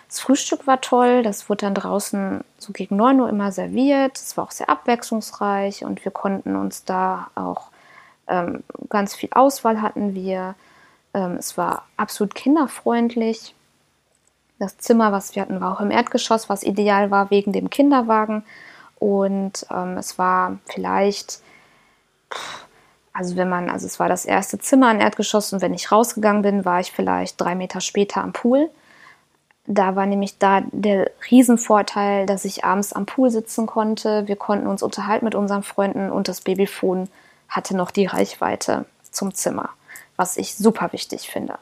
Das 0.09 0.21
Frühstück 0.21 0.67
war 0.67 0.81
toll, 0.81 1.23
das 1.23 1.49
wurde 1.49 1.67
dann 1.67 1.75
draußen 1.75 2.43
so 2.59 2.73
gegen 2.73 2.97
9 2.97 3.21
Uhr 3.21 3.29
immer 3.29 3.53
serviert. 3.53 4.17
Es 4.17 4.37
war 4.37 4.45
auch 4.45 4.51
sehr 4.51 4.69
abwechslungsreich 4.69 5.85
und 5.85 6.05
wir 6.05 6.13
konnten 6.13 6.57
uns 6.57 6.85
da 6.85 7.31
auch 7.35 7.71
ähm, 8.27 8.63
ganz 8.89 9.15
viel 9.15 9.29
Auswahl 9.33 9.83
hatten 9.83 10.15
wir. 10.15 10.55
Ähm, 11.15 11.37
es 11.39 11.57
war 11.57 11.87
absolut 11.97 12.35
kinderfreundlich. 12.35 13.55
Das 14.59 14.79
Zimmer, 14.79 15.13
was 15.13 15.35
wir 15.35 15.43
hatten, 15.43 15.61
war 15.61 15.73
auch 15.73 15.81
im 15.81 15.91
Erdgeschoss, 15.91 16.49
was 16.49 16.63
ideal 16.63 17.11
war 17.11 17.31
wegen 17.31 17.53
dem 17.53 17.71
Kinderwagen. 17.71 18.45
Und 18.99 19.67
ähm, 19.71 19.97
es 19.97 20.19
war 20.19 20.59
vielleicht 20.67 21.41
also 23.13 23.37
wenn 23.37 23.49
man, 23.49 23.71
also 23.71 23.87
es 23.87 23.99
war 23.99 24.09
das 24.09 24.25
erste 24.25 24.59
Zimmer 24.59 24.91
im 24.91 25.01
Erdgeschoss 25.01 25.53
und 25.53 25.63
wenn 25.63 25.75
ich 25.75 25.91
rausgegangen 25.91 26.43
bin, 26.43 26.65
war 26.65 26.81
ich 26.81 26.93
vielleicht 26.93 27.41
drei 27.41 27.55
Meter 27.55 27.81
später 27.81 28.23
am 28.23 28.33
Pool. 28.33 28.71
Da 29.67 29.95
war 29.95 30.07
nämlich 30.07 30.39
da 30.39 30.63
der 30.73 31.11
Riesenvorteil, 31.31 32.27
dass 32.27 32.45
ich 32.45 32.65
abends 32.65 32.93
am 32.93 33.07
Pool 33.07 33.31
sitzen 33.31 33.67
konnte. 33.67 34.27
Wir 34.27 34.37
konnten 34.37 34.67
uns 34.67 34.83
unterhalten 34.83 35.25
mit 35.25 35.35
unseren 35.35 35.63
Freunden 35.63 36.11
und 36.11 36.29
das 36.29 36.41
Babyphone 36.41 37.09
hatte 37.49 37.77
noch 37.77 37.91
die 37.91 38.07
Reichweite 38.07 38.87
zum 39.11 39.35
Zimmer, 39.35 39.71
was 40.17 40.37
ich 40.37 40.55
super 40.55 40.93
wichtig 40.93 41.31
finde. 41.31 41.59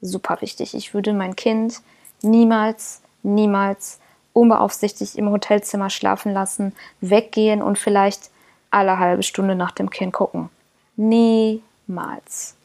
Super 0.00 0.40
wichtig. 0.40 0.74
Ich 0.74 0.94
würde 0.94 1.12
mein 1.12 1.36
Kind 1.36 1.80
niemals, 2.22 3.00
niemals 3.22 3.98
unbeaufsichtigt 4.32 5.16
im 5.16 5.30
Hotelzimmer 5.30 5.90
schlafen 5.90 6.32
lassen, 6.32 6.74
weggehen 7.00 7.62
und 7.62 7.78
vielleicht 7.78 8.30
alle 8.70 8.98
halbe 8.98 9.22
Stunde 9.22 9.54
nach 9.54 9.72
dem 9.72 9.90
Kind 9.90 10.12
gucken. 10.12 10.50
Niemals. 10.96 12.56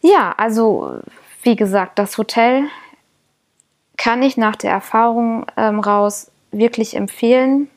Ja, 0.00 0.34
also 0.36 1.00
wie 1.42 1.56
gesagt, 1.56 1.98
das 1.98 2.16
Hotel 2.16 2.68
kann 3.96 4.22
ich 4.22 4.36
nach 4.36 4.56
der 4.56 4.70
Erfahrung 4.70 5.46
ähm, 5.56 5.80
raus 5.80 6.30
wirklich 6.52 6.96
empfehlen. 6.96 7.68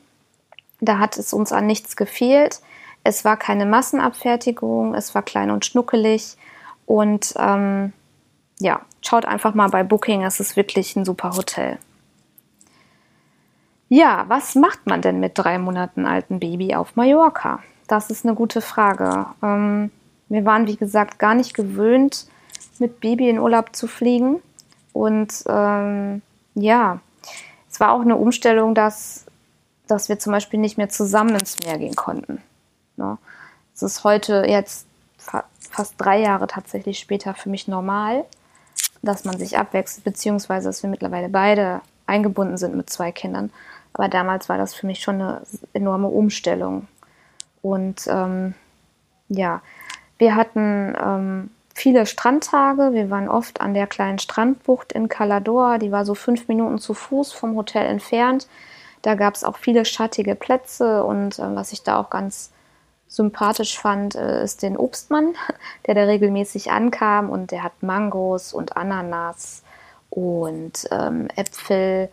Da 0.80 1.00
hat 1.00 1.18
es 1.18 1.34
uns 1.34 1.52
an 1.52 1.66
nichts 1.66 1.96
gefehlt. 1.96 2.62
Es 3.04 3.26
war 3.26 3.38
keine 3.38 3.66
Massenabfertigung, 3.66 4.94
es 4.94 5.16
war 5.16 5.24
klein 5.24 5.52
und 5.52 5.66
schnuckelig. 5.66 6.38
Und 6.86 7.34
ähm, 7.38 7.94
ja, 8.60 8.82
schaut 9.02 9.26
einfach 9.26 9.54
mal 9.54 9.70
bei 9.70 9.84
Booking, 9.84 10.24
es 10.24 10.40
ist 10.40 10.56
wirklich 10.56 10.96
ein 10.96 11.06
super 11.06 11.36
Hotel. 11.36 11.80
Ja, 13.88 14.26
was 14.28 14.54
macht 14.54 14.86
man 14.86 15.02
denn 15.02 15.20
mit 15.20 15.38
drei 15.38 15.58
Monaten 15.58 16.06
alten 16.06 16.40
Baby 16.40 16.76
auf 16.76 16.96
Mallorca? 16.96 17.64
Das 17.90 18.12
ist 18.12 18.24
eine 18.24 18.36
gute 18.36 18.62
Frage. 18.62 19.26
Ähm, 19.42 19.90
wir 20.30 20.46
waren, 20.46 20.68
wie 20.68 20.76
gesagt, 20.76 21.18
gar 21.18 21.34
nicht 21.34 21.56
gewöhnt, 21.56 22.28
mit 22.78 23.02
Baby 23.02 23.30
in 23.30 23.40
Urlaub 23.40 23.76
zu 23.76 23.88
fliegen. 23.88 24.42
Und 24.94 25.44
ähm, 25.48 26.22
ja, 26.54 27.00
es 27.70 27.80
war 27.80 27.92
auch 27.92 28.02
eine 28.02 28.16
Umstellung, 28.16 28.76
dass, 28.76 29.26
dass 29.88 30.08
wir 30.08 30.20
zum 30.20 30.32
Beispiel 30.32 30.60
nicht 30.60 30.78
mehr 30.78 30.90
zusammen 30.90 31.36
ins 31.36 31.58
Meer 31.66 31.80
gehen 31.80 31.96
konnten. 31.96 32.44
Ne? 32.96 33.18
Es 33.74 33.82
ist 33.82 34.04
heute 34.04 34.46
jetzt 34.48 34.86
fa 35.18 35.44
fast 35.72 35.96
drei 35.98 36.20
Jahre 36.20 36.48
tatsächlich 36.48 37.00
später 37.00 37.34
für 37.34 37.50
mich 37.50 37.68
normal, 37.68 38.26
dass 39.02 39.24
man 39.24 39.38
sich 39.38 39.58
abwechselt, 39.58 40.04
beziehungsweise 40.04 40.68
dass 40.68 40.84
wir 40.84 40.90
mittlerweile 40.90 41.30
beide 41.30 41.82
eingebunden 42.06 42.58
sind 42.58 42.76
mit 42.76 42.90
zwei 42.90 43.12
Kindern. 43.12 43.52
Aber 43.94 44.10
damals 44.10 44.48
war 44.48 44.58
das 44.58 44.74
für 44.74 44.86
mich 44.86 45.02
schon 45.02 45.22
eine 45.22 45.42
enorme 45.74 46.08
Umstellung. 46.08 46.88
Und 47.62 48.08
ähm, 48.08 48.54
ja, 49.28 49.62
wir 50.18 50.36
hatten 50.36 50.96
ähm, 51.02 51.50
viele 51.74 52.06
Strandtage. 52.06 52.94
Wir 52.94 53.10
waren 53.10 53.30
oft 53.30 53.62
an 53.62 53.74
der 53.74 53.88
kleinen 53.88 54.20
Strandbucht 54.20 54.92
in 54.92 55.10
Calador. 55.10 55.78
Die 55.78 55.92
war 55.92 56.06
so 56.06 56.16
fünf 56.16 56.48
Minuten 56.48 56.80
zu 56.80 56.94
Fuß 56.94 57.32
vom 57.32 57.56
Hotel 57.56 57.86
entfernt. 57.86 58.48
Da 59.02 59.16
gab 59.16 59.36
es 59.36 59.44
auch 59.44 59.58
viele 59.58 59.86
schattige 59.86 60.36
Plätze 60.36 61.04
und 61.04 61.40
äh, 61.40 61.56
was 61.56 61.72
ich 61.72 61.84
da 61.84 62.00
auch 62.00 62.10
ganz 62.10 62.52
sympathisch 63.08 63.80
fand, 63.80 64.16
äh, 64.16 64.44
ist 64.44 64.62
den 64.62 64.78
Obstmann, 64.78 65.36
der 65.88 65.96
da 65.96 66.04
regelmäßig 66.04 66.72
ankam 66.72 67.30
und 67.30 67.52
der 67.52 67.64
hat 67.64 67.82
Mangos 67.82 68.54
und 68.54 68.76
Ananas 68.76 69.64
und 70.10 70.88
ähm, 70.92 71.28
Äpfel. 71.36 72.10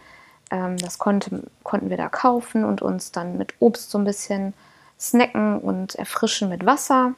Ähm, 0.50 0.76
das 0.78 0.98
konnte, 0.98 1.42
konnten 1.64 1.90
wir 1.90 1.96
da 1.96 2.08
kaufen 2.08 2.64
und 2.64 2.82
uns 2.82 3.10
dann 3.10 3.36
mit 3.36 3.54
Obst 3.58 3.90
so 3.90 3.98
ein 3.98 4.04
bisschen 4.04 4.54
snacken 4.98 5.58
und 5.58 5.94
erfrischen 5.94 6.48
mit 6.48 6.64
Wasser. 6.66 7.14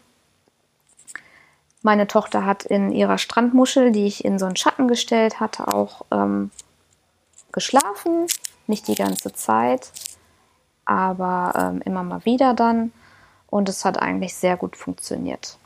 Meine 1.82 2.06
Tochter 2.06 2.44
hat 2.44 2.64
in 2.64 2.90
ihrer 2.92 3.18
Strandmuschel, 3.18 3.92
die 3.92 4.06
ich 4.06 4.24
in 4.24 4.38
so 4.38 4.46
einen 4.46 4.56
Schatten 4.56 4.88
gestellt 4.88 5.40
hatte, 5.40 5.68
auch 5.68 6.04
ähm, 6.10 6.50
geschlafen. 7.52 8.26
Nicht 8.66 8.88
die 8.88 8.96
ganze 8.96 9.32
Zeit, 9.32 9.92
aber 10.84 11.52
ähm, 11.56 11.82
immer 11.84 12.02
mal 12.02 12.24
wieder 12.24 12.54
dann. 12.54 12.92
Und 13.48 13.68
es 13.68 13.84
hat 13.84 13.98
eigentlich 13.98 14.34
sehr 14.34 14.56
gut 14.56 14.76
funktioniert. 14.76 15.56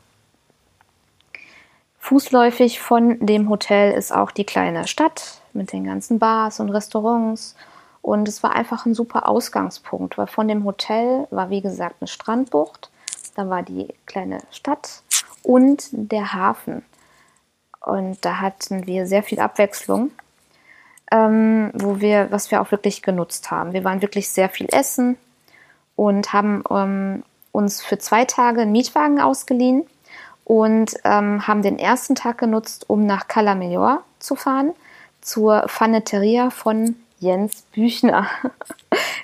Fußläufig 1.99 2.79
von 2.79 3.17
dem 3.25 3.49
Hotel 3.49 3.93
ist 3.93 4.13
auch 4.13 4.31
die 4.31 4.45
kleine 4.45 4.87
Stadt 4.87 5.41
mit 5.53 5.71
den 5.71 5.85
ganzen 5.85 6.19
Bars 6.19 6.59
und 6.59 6.69
Restaurants 6.69 7.55
und 8.03 8.27
es 8.27 8.43
war 8.43 8.53
einfach 8.53 8.85
ein 8.85 8.93
super 8.93 9.29
Ausgangspunkt, 9.29 10.17
weil 10.17 10.27
von 10.27 10.49
dem 10.49 10.65
Hotel 10.65 11.25
war, 11.31 11.49
wie 11.49 11.61
gesagt, 11.61 11.95
eine 12.01 12.09
Strandbucht. 12.09 12.91
Da 13.35 13.49
war 13.49 13.63
die 13.63 13.87
kleine 14.05 14.39
Stadt 14.51 15.01
und 15.41 15.87
der 15.93 16.33
Hafen. 16.33 16.83
Und 17.79 18.23
da 18.25 18.41
hatten 18.41 18.85
wir 18.85 19.07
sehr 19.07 19.23
viel 19.23 19.39
Abwechslung, 19.39 20.11
ähm, 21.11 21.71
wo 21.73 22.01
wir, 22.01 22.29
was 22.29 22.51
wir 22.51 22.61
auch 22.61 22.71
wirklich 22.71 23.03
genutzt 23.03 23.51
haben. 23.51 23.71
Wir 23.71 23.85
waren 23.85 24.01
wirklich 24.01 24.29
sehr 24.29 24.49
viel 24.49 24.67
essen 24.69 25.17
und 25.95 26.33
haben 26.33 26.61
ähm, 26.69 27.23
uns 27.53 27.81
für 27.81 27.99
zwei 27.99 28.25
Tage 28.25 28.63
einen 28.63 28.73
Mietwagen 28.73 29.21
ausgeliehen 29.21 29.85
und 30.43 30.93
ähm, 31.05 31.47
haben 31.47 31.61
den 31.61 31.79
ersten 31.79 32.15
Tag 32.15 32.37
genutzt, 32.37 32.89
um 32.89 33.05
nach 33.05 33.29
Cala 33.29 33.55
Melor 33.55 34.03
zu 34.19 34.35
fahren, 34.35 34.73
zur 35.21 35.69
Faneteria 35.69 36.49
von 36.49 36.97
Jens 37.23 37.63
Büchner. 37.73 38.27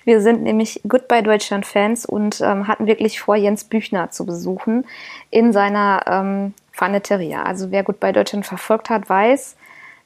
Wir 0.05 0.21
sind 0.21 0.41
nämlich 0.41 0.81
Goodbye 0.87 1.21
Deutschland 1.21 1.65
Fans 1.65 2.05
und 2.05 2.39
ähm, 2.41 2.67
hatten 2.67 2.87
wirklich 2.87 3.19
vor, 3.19 3.35
Jens 3.35 3.65
Büchner 3.65 4.09
zu 4.09 4.25
besuchen 4.25 4.85
in 5.29 5.51
seiner 5.51 6.03
ähm, 6.07 6.53
Faneteria. 6.71 7.43
Also 7.43 7.71
wer 7.71 7.83
bei 7.83 8.11
Deutschland 8.11 8.45
verfolgt 8.45 8.89
hat, 8.89 9.09
weiß, 9.09 9.57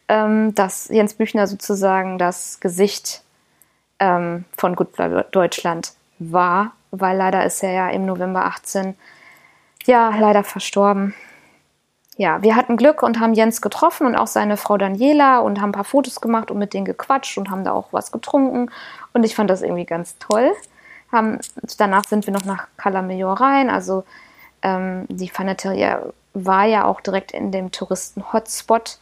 ähm, 0.10 0.56
dass 0.56 0.90
Jens 0.90 1.14
Büchner 1.14 1.46
sozusagen 1.46 2.18
das 2.18 2.60
Gesicht 2.60 3.24
ähm, 4.00 4.46
von 4.58 4.76
Gut 4.76 4.90
Deutschland 5.32 5.94
war, 6.18 6.74
weil 6.92 7.16
leider 7.16 7.46
ist 7.46 7.64
er 7.64 7.72
ja 7.72 7.90
im 7.90 8.06
November 8.06 8.46
18 8.46 8.96
ja 9.86 10.14
leider 10.18 10.44
verstorben. 10.44 11.14
Ja, 12.18 12.44
wir 12.44 12.56
hatten 12.56 12.78
Glück 12.78 13.02
und 13.02 13.20
haben 13.20 13.34
Jens 13.34 13.62
getroffen 13.62 14.06
und 14.06 14.16
auch 14.16 14.28
seine 14.28 14.56
Frau 14.56 14.78
Daniela 14.78 15.40
und 15.40 15.60
haben 15.60 15.70
ein 15.70 15.74
paar 15.74 15.84
Fotos 15.84 16.22
gemacht 16.22 16.52
und 16.52 16.60
mit 16.60 16.74
denen 16.74 16.86
gequatscht 16.86 17.38
und 17.38 17.50
haben 17.50 17.64
da 17.64 17.72
auch 17.72 17.88
was 17.92 18.12
getrunken. 18.12 18.70
Und 19.14 19.24
ich 19.24 19.36
fand 19.36 19.50
das 19.50 19.64
irgendwie 19.64 19.86
ganz 19.86 20.18
toll. 20.20 20.52
Haben, 21.12 21.40
danach 21.78 22.06
sind 22.08 22.28
wir 22.28 22.34
noch 22.34 22.46
nach 22.46 22.68
Calamajor 22.78 23.42
rein. 23.42 23.70
Also 23.70 24.04
ähm, 24.62 25.06
die 25.10 25.30
Faneteria 25.30 26.04
war 26.36 26.66
ja 26.66 26.86
auch 26.86 27.02
direkt 27.02 27.32
in 27.32 27.52
dem 27.52 27.72
Touristen-Hotspot. 27.72 29.00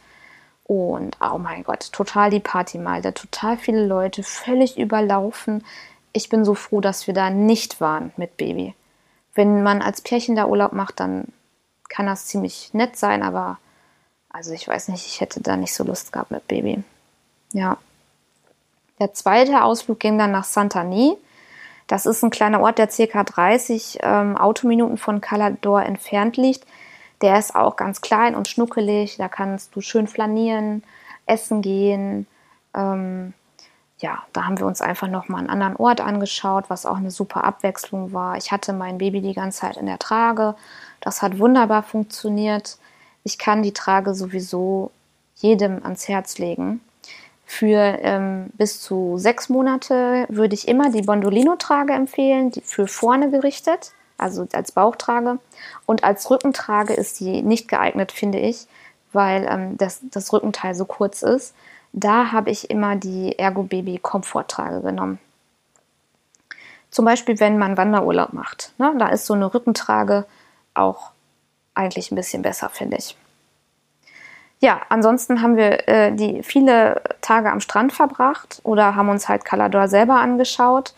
Und 0.64 1.18
oh 1.20 1.38
mein 1.38 1.64
Gott, 1.64 1.92
total 1.92 2.30
die 2.30 2.40
Party 2.40 2.78
mal. 2.78 3.02
Da 3.02 3.12
total 3.12 3.58
viele 3.58 3.84
Leute, 3.86 4.22
völlig 4.22 4.78
überlaufen. 4.78 5.64
Ich 6.14 6.30
bin 6.30 6.46
so 6.46 6.54
froh, 6.54 6.80
dass 6.80 7.06
wir 7.06 7.12
da 7.12 7.28
nicht 7.28 7.80
waren 7.80 8.12
mit 8.16 8.38
Baby. 8.38 8.74
Wenn 9.34 9.62
man 9.62 9.82
als 9.82 10.00
Pärchen 10.00 10.36
da 10.36 10.46
Urlaub 10.46 10.72
macht, 10.72 11.00
dann 11.00 11.26
kann 11.92 12.06
das 12.06 12.26
ziemlich 12.26 12.72
nett 12.72 12.96
sein, 12.96 13.22
aber 13.22 13.58
also 14.30 14.52
ich 14.52 14.66
weiß 14.66 14.88
nicht, 14.88 15.06
ich 15.06 15.20
hätte 15.20 15.40
da 15.40 15.56
nicht 15.56 15.74
so 15.74 15.84
Lust 15.84 16.12
gehabt 16.12 16.30
mit 16.30 16.48
Baby. 16.48 16.82
Ja. 17.52 17.76
Der 18.98 19.12
zweite 19.12 19.62
Ausflug 19.62 20.00
ging 20.00 20.16
dann 20.16 20.32
nach 20.32 20.44
Santani. 20.44 21.16
Das 21.86 22.06
ist 22.06 22.22
ein 22.22 22.30
kleiner 22.30 22.60
Ort, 22.60 22.78
der 22.78 22.86
ca. 22.86 23.24
30 23.24 23.98
ähm, 24.00 24.36
Autominuten 24.38 24.96
von 24.96 25.20
Calador 25.20 25.82
entfernt 25.82 26.36
liegt. 26.38 26.64
Der 27.20 27.38
ist 27.38 27.54
auch 27.54 27.76
ganz 27.76 28.00
klein 28.00 28.34
und 28.34 28.48
schnuckelig. 28.48 29.16
Da 29.18 29.28
kannst 29.28 29.76
du 29.76 29.82
schön 29.82 30.06
flanieren, 30.06 30.82
essen 31.26 31.60
gehen. 31.60 32.26
Ähm, 32.74 33.34
ja, 33.98 34.22
da 34.32 34.46
haben 34.46 34.58
wir 34.58 34.66
uns 34.66 34.80
einfach 34.80 35.08
nochmal 35.08 35.40
einen 35.40 35.50
anderen 35.50 35.76
Ort 35.76 36.00
angeschaut, 36.00 36.64
was 36.68 36.86
auch 36.86 36.96
eine 36.96 37.10
super 37.10 37.44
Abwechslung 37.44 38.12
war. 38.12 38.36
Ich 38.38 38.50
hatte 38.50 38.72
mein 38.72 38.98
Baby 38.98 39.20
die 39.20 39.34
ganze 39.34 39.60
Zeit 39.60 39.76
in 39.76 39.86
der 39.86 39.98
Trage. 39.98 40.54
Das 41.02 41.20
hat 41.20 41.38
wunderbar 41.38 41.82
funktioniert. 41.82 42.78
Ich 43.22 43.38
kann 43.38 43.62
die 43.62 43.74
Trage 43.74 44.14
sowieso 44.14 44.90
jedem 45.36 45.84
ans 45.84 46.08
Herz 46.08 46.38
legen. 46.38 46.80
Für 47.44 47.98
ähm, 48.00 48.48
bis 48.54 48.80
zu 48.80 49.18
sechs 49.18 49.50
Monate 49.50 50.24
würde 50.30 50.54
ich 50.54 50.66
immer 50.66 50.90
die 50.90 51.02
Bondolino-Trage 51.02 51.92
empfehlen, 51.92 52.50
die 52.50 52.62
für 52.62 52.86
vorne 52.86 53.30
gerichtet 53.30 53.92
also 54.22 54.46
als 54.52 54.72
Bauchtrage. 54.72 55.38
Und 55.84 56.04
als 56.04 56.30
Rückentrage 56.30 56.94
ist 56.94 57.20
die 57.20 57.42
nicht 57.42 57.68
geeignet, 57.68 58.12
finde 58.12 58.38
ich, 58.38 58.66
weil 59.12 59.46
ähm, 59.48 59.76
das, 59.76 60.00
das 60.10 60.32
Rückenteil 60.32 60.74
so 60.74 60.84
kurz 60.84 61.22
ist. 61.22 61.54
Da 61.92 62.32
habe 62.32 62.50
ich 62.50 62.70
immer 62.70 62.96
die 62.96 63.38
Ergo 63.38 63.64
Baby 63.64 63.98
Komforttrage 63.98 64.80
genommen. 64.80 65.18
Zum 66.90 67.04
Beispiel, 67.04 67.38
wenn 67.40 67.58
man 67.58 67.76
Wanderurlaub 67.76 68.32
macht. 68.32 68.72
Ne? 68.78 68.94
Da 68.98 69.08
ist 69.08 69.26
so 69.26 69.34
eine 69.34 69.52
Rückentrage 69.52 70.24
auch 70.74 71.10
eigentlich 71.74 72.10
ein 72.10 72.16
bisschen 72.16 72.42
besser, 72.42 72.68
finde 72.68 72.98
ich. 72.98 73.16
Ja, 74.60 74.82
ansonsten 74.88 75.42
haben 75.42 75.56
wir 75.56 75.88
äh, 75.88 76.12
die 76.12 76.42
viele 76.42 77.02
Tage 77.20 77.50
am 77.50 77.60
Strand 77.60 77.92
verbracht 77.92 78.60
oder 78.62 78.94
haben 78.94 79.08
uns 79.08 79.28
halt 79.28 79.44
Calador 79.44 79.88
selber 79.88 80.16
angeschaut. 80.16 80.94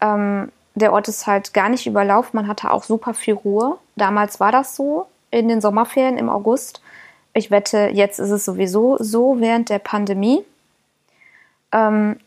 Ähm, 0.00 0.50
der 0.74 0.92
Ort 0.92 1.08
ist 1.08 1.26
halt 1.26 1.52
gar 1.52 1.68
nicht 1.68 1.86
überlaufen. 1.86 2.30
Man 2.34 2.48
hatte 2.48 2.70
auch 2.70 2.84
super 2.84 3.12
viel 3.12 3.34
Ruhe. 3.34 3.78
Damals 3.96 4.40
war 4.40 4.50
das 4.50 4.74
so 4.74 5.06
in 5.30 5.48
den 5.48 5.60
Sommerferien 5.60 6.16
im 6.16 6.30
August. 6.30 6.80
Ich 7.34 7.50
wette, 7.50 7.90
jetzt 7.92 8.18
ist 8.18 8.30
es 8.30 8.44
sowieso 8.44 8.96
so 8.98 9.40
während 9.40 9.68
der 9.68 9.78
Pandemie. 9.78 10.44
Ähm, 11.72 12.18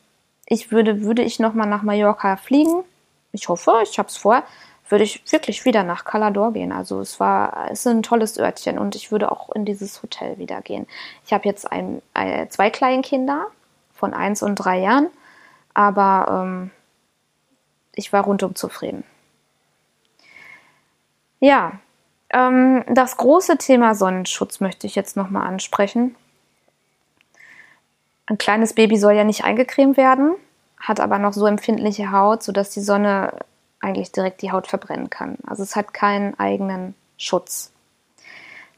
ich 0.46 0.72
würde, 0.72 1.02
würde 1.02 1.24
ich 1.24 1.40
nochmal 1.40 1.68
nach 1.68 1.82
Mallorca 1.82 2.38
fliegen, 2.38 2.84
ich 3.36 3.50
hoffe, 3.50 3.82
ich 3.84 4.00
habe 4.00 4.08
es 4.08 4.18
vor, 4.18 4.44
würde 4.88 5.04
ich 5.04 5.24
wirklich 5.32 5.66
wieder 5.66 5.84
nach 5.84 6.06
Calador 6.06 6.54
gehen. 6.54 6.72
Also 6.72 7.00
es 7.00 7.20
war, 7.20 7.72
es 7.72 7.86
ist 7.86 7.88
ein 7.88 8.04
tolles 8.04 8.38
Örtchen 8.38 8.78
und 8.78 8.96
ich 8.96 9.12
würde 9.12 9.32
auch 9.32 9.50
in 9.52 9.66
dieses 9.66 10.02
Hotel 10.04 10.38
wieder 10.38 10.62
gehen. 10.62 10.88
Ich 11.26 11.34
habe 11.34 11.48
jetzt 11.48 11.72
ein, 11.72 12.02
ein, 12.14 12.50
zwei 12.52 12.70
Kleinkinder 12.70 13.48
von 13.94 14.14
eins 14.14 14.44
und 14.44 14.56
drei 14.56 14.80
Jahren, 14.80 15.08
aber 15.74 16.44
ähm, 16.44 16.72
ich 17.96 18.14
war 18.14 18.24
rundum 18.24 18.56
zufrieden. 18.56 19.04
Ja, 21.40 21.74
ähm, 22.30 22.84
das 22.88 23.18
große 23.18 23.58
Thema 23.58 23.96
Sonnenschutz 23.96 24.60
möchte 24.60 24.88
ich 24.88 24.96
jetzt 24.96 25.18
nochmal 25.18 25.48
ansprechen. 25.48 26.16
Ein 28.28 28.38
kleines 28.38 28.74
Baby 28.74 28.98
soll 28.98 29.14
ja 29.14 29.24
nicht 29.24 29.44
eingecremt 29.44 29.98
werden, 29.98 30.36
hat 30.80 31.00
aber 31.00 31.20
noch 31.20 31.34
so 31.34 31.46
empfindliche 31.46 32.12
Haut, 32.12 32.44
sodass 32.44 32.72
die 32.72 32.82
Sonne 32.82 33.40
eigentlich 33.86 34.12
direkt 34.12 34.42
die 34.42 34.52
Haut 34.52 34.68
verbrennen 34.68 35.10
kann. 35.10 35.38
Also 35.46 35.64
es 35.64 35.76
hat 35.76 35.94
keinen 35.94 36.38
eigenen 36.40 36.96
Schutz. 37.18 37.72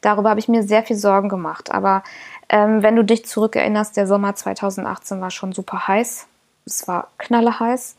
Darüber 0.02 0.30
habe 0.30 0.40
ich 0.40 0.48
mir 0.48 0.64
sehr 0.64 0.84
viel 0.84 0.96
Sorgen 0.96 1.30
gemacht. 1.30 1.72
Aber 1.72 2.04
ähm, 2.50 2.84
wenn 2.84 2.96
du 2.96 3.04
dich 3.04 3.26
zurückerinnerst, 3.26 3.98
der 3.98 4.08
Sommer 4.08 4.36
2018 4.36 5.22
war 5.22 5.32
schon 5.32 5.54
super 5.54 5.88
heiß. 5.88 6.28
Es 6.66 6.88
war 6.88 7.08
knalleheiß. 7.18 7.96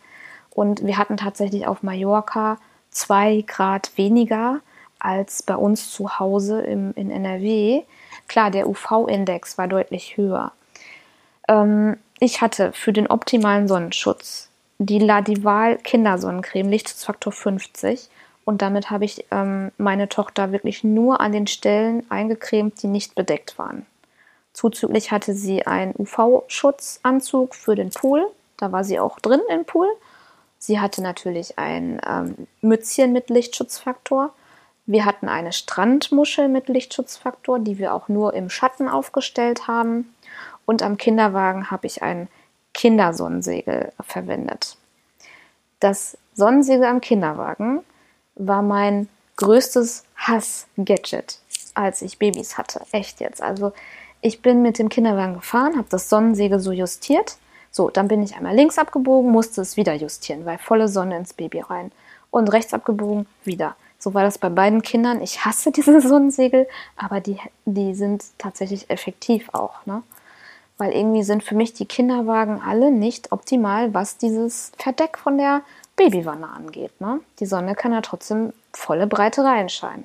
Und 0.51 0.85
wir 0.85 0.99
hatten 0.99 1.17
tatsächlich 1.17 1.67
auf 1.67 1.83
Mallorca 1.83 2.59
zwei 2.91 3.45
Grad 3.47 3.97
weniger 3.97 4.61
als 4.99 5.43
bei 5.43 5.55
uns 5.55 5.91
zu 5.91 6.19
Hause 6.19 6.61
im, 6.63 6.93
in 6.95 7.11
NRW. 7.11 7.83
Klar, 8.27 8.51
der 8.51 8.69
UV-Index 8.69 9.59
war 9.59 9.69
deutlich 9.69 10.17
höher. 10.17 10.53
Ähm, 11.47 11.97
ich 12.21 12.41
hatte 12.41 12.73
für 12.73 12.93
den 12.93 13.07
optimalen 13.07 13.69
Sonnenschutz 13.69 14.48
die 14.79 14.99
Ladival 14.99 15.79
Kindersonnencreme 15.79 16.71
Lichtschutzfaktor 16.71 17.33
50 17.33 18.09
und 18.45 18.63
damit 18.63 18.91
habe 18.91 19.05
ich 19.05 19.27
ähm, 19.31 19.73
meine 19.77 20.09
Tochter 20.09 20.53
wirklich 20.53 20.85
nur 20.85 21.21
an 21.21 21.33
den 21.33 21.47
Stellen 21.47 22.09
eingecremt, 22.11 22.83
die 22.83 22.87
nicht 22.87 23.15
bedeckt 23.15 23.59
waren. 23.59 23.87
Zuzüglich 24.53 25.13
hatte 25.13 25.35
sie 25.35 25.67
einen 25.67 25.95
UV-Schutzanzug 25.97 27.55
für 27.55 27.75
den 27.75 27.91
Pool, 27.91 28.27
da 28.57 28.73
war 28.73 28.85
sie 28.85 28.99
auch 28.99 29.21
drin 29.21 29.41
im 29.51 29.65
Pool 29.65 29.89
Sie 30.59 30.81
hatte 30.81 31.03
natürlich 31.03 31.59
ein 31.59 32.01
ähm, 32.07 32.49
Mützchen 32.61 33.13
mit 33.13 33.31
Lichtschutzfaktor. 33.31 34.33
Wir 34.87 35.05
hatten 35.05 35.29
eine 35.29 35.53
Strandmuschel 35.53 36.49
mit 36.49 36.69
Lichtschutzfaktor, 36.69 37.61
die 37.61 37.79
wir 37.79 37.95
auch 37.95 38.09
nur 38.09 38.35
im 38.35 38.51
Schatten 38.51 38.89
aufgestellt 38.89 39.69
haben. 39.69 40.15
Und 40.67 40.83
am 40.83 40.97
Kinderwagen 40.97 41.71
habe 41.71 41.87
ich 41.87 42.03
ein 42.03 42.29
Kindersonnensegel 42.79 43.93
verwendet. 44.01 44.79
Das 45.81 46.17
Sonnensegel 46.35 46.85
am 46.85 47.01
Kinderwagen 47.01 47.81
war 48.37 48.63
mein 48.63 49.09
größtes 49.37 50.05
Hass-Gadget, 50.17 51.41
als 51.75 52.01
ich 52.03 52.19
Babys 52.19 52.57
hatte. 52.57 52.81
Echt 52.93 53.21
jetzt. 53.21 53.43
Also 53.43 53.73
ich 54.21 54.41
bin 54.41 54.63
mit 54.63 54.79
dem 54.79 54.89
Kinderwagen 54.89 55.35
gefahren, 55.35 55.77
habe 55.77 55.89
das 55.91 56.09
Sonnensegel 56.09 56.59
so 56.59 56.73
justiert 56.73 57.37
so, 57.71 57.91
dann 57.91 58.09
bin 58.09 58.23
ich 58.23 58.35
einmal 58.35 58.55
links 58.55 58.79
abgebogen, 58.79 59.31
musste 59.31 59.61
es 59.61 59.77
wieder 59.77 59.95
justieren, 59.95 60.45
weil 60.45 60.59
volle 60.59 60.89
Sonne 60.89 61.17
ins 61.17 61.35
Baby 61.35 61.61
rein. 61.61 61.93
Und 62.31 62.53
rechts 62.53 62.75
abgebogen, 62.75 63.27
wieder. 63.45 63.77
So 63.99 64.15
war 64.15 64.23
das 64.23 64.39
bei 64.39 64.49
beiden 64.49 64.83
Kindern. 64.83 65.21
Ich 65.23 65.45
hasse 65.45 65.71
diese 65.77 66.01
Sonnensegel, 66.01 66.67
aber 66.97 67.21
die, 67.21 67.39
die 67.65 67.95
sind 67.95 68.25
tatsächlich 68.39 68.91
effektiv 68.91 69.49
auch. 69.53 69.87
Ne? 69.87 70.03
Weil 70.79 70.93
irgendwie 70.93 71.25
sind 71.25 71.43
für 71.43 71.57
mich 71.57 71.75
die 71.75 71.87
Kinderwagen 71.87 72.63
alle 72.65 72.91
nicht 72.91 73.33
optimal, 73.33 73.93
was 73.95 74.17
dieses 74.17 74.73
Verdeck 74.79 75.19
von 75.19 75.37
der 75.37 75.63
Babywanne 75.97 76.49
angeht. 76.49 77.01
Ne? 77.01 77.21
Die 77.41 77.47
Sonne 77.47 77.75
kann 77.75 77.93
ja 77.93 78.01
trotzdem 78.01 78.53
volle 78.73 79.07
Breite 79.07 79.45
reinscheinen. 79.45 80.05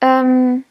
Ähm, 0.00 0.64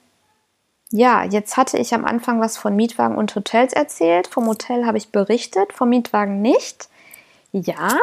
ja, 0.92 1.24
jetzt 1.24 1.58
hatte 1.58 1.78
ich 1.78 1.94
am 1.94 2.06
Anfang 2.06 2.42
was 2.42 2.58
von 2.58 2.76
Mietwagen 2.76 3.18
und 3.18 3.36
Hotels 3.36 3.74
erzählt. 3.74 4.28
Vom 4.28 4.48
Hotel 4.48 4.86
habe 4.86 4.98
ich 4.98 5.12
berichtet, 5.12 5.74
vom 5.74 5.90
Mietwagen 5.90 6.42
nicht. 6.42 6.90
Ja, 7.52 7.98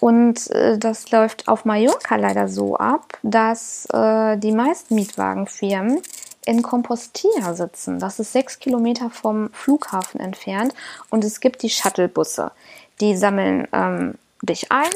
Und 0.04 0.52
äh, 0.52 0.78
das 0.78 1.12
läuft 1.12 1.48
auf 1.48 1.64
Mallorca 1.64 2.18
leider 2.18 2.50
so 2.50 2.76
ab, 2.76 3.18
dass 3.22 3.88
äh, 3.94 4.38
die 4.38 4.52
meisten 4.52 4.96
Mietwagenfirmen 4.96 6.02
in 6.46 6.62
Compostilla 6.62 7.54
sitzen. 7.54 8.00
Das 8.00 8.20
ist 8.20 8.34
sechs 8.34 8.60
Kilometer 8.60 9.10
vom 9.10 9.50
Flughafen 9.52 10.20
entfernt 10.20 10.74
und 11.10 11.24
es 11.24 11.40
gibt 11.40 11.64
die 11.64 11.70
Shuttlebusse. 11.70 12.52
Die 13.00 13.16
sammeln 13.16 13.68
ähm, 13.72 14.16
dich 14.42 14.72
ein 14.72 14.92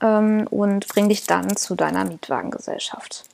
ähm, 0.00 0.46
und 0.50 0.88
bringen 0.88 1.08
dich 1.08 1.26
dann 1.26 1.56
zu 1.56 1.74
deiner 1.74 2.04
Mietwagengesellschaft. 2.04 3.24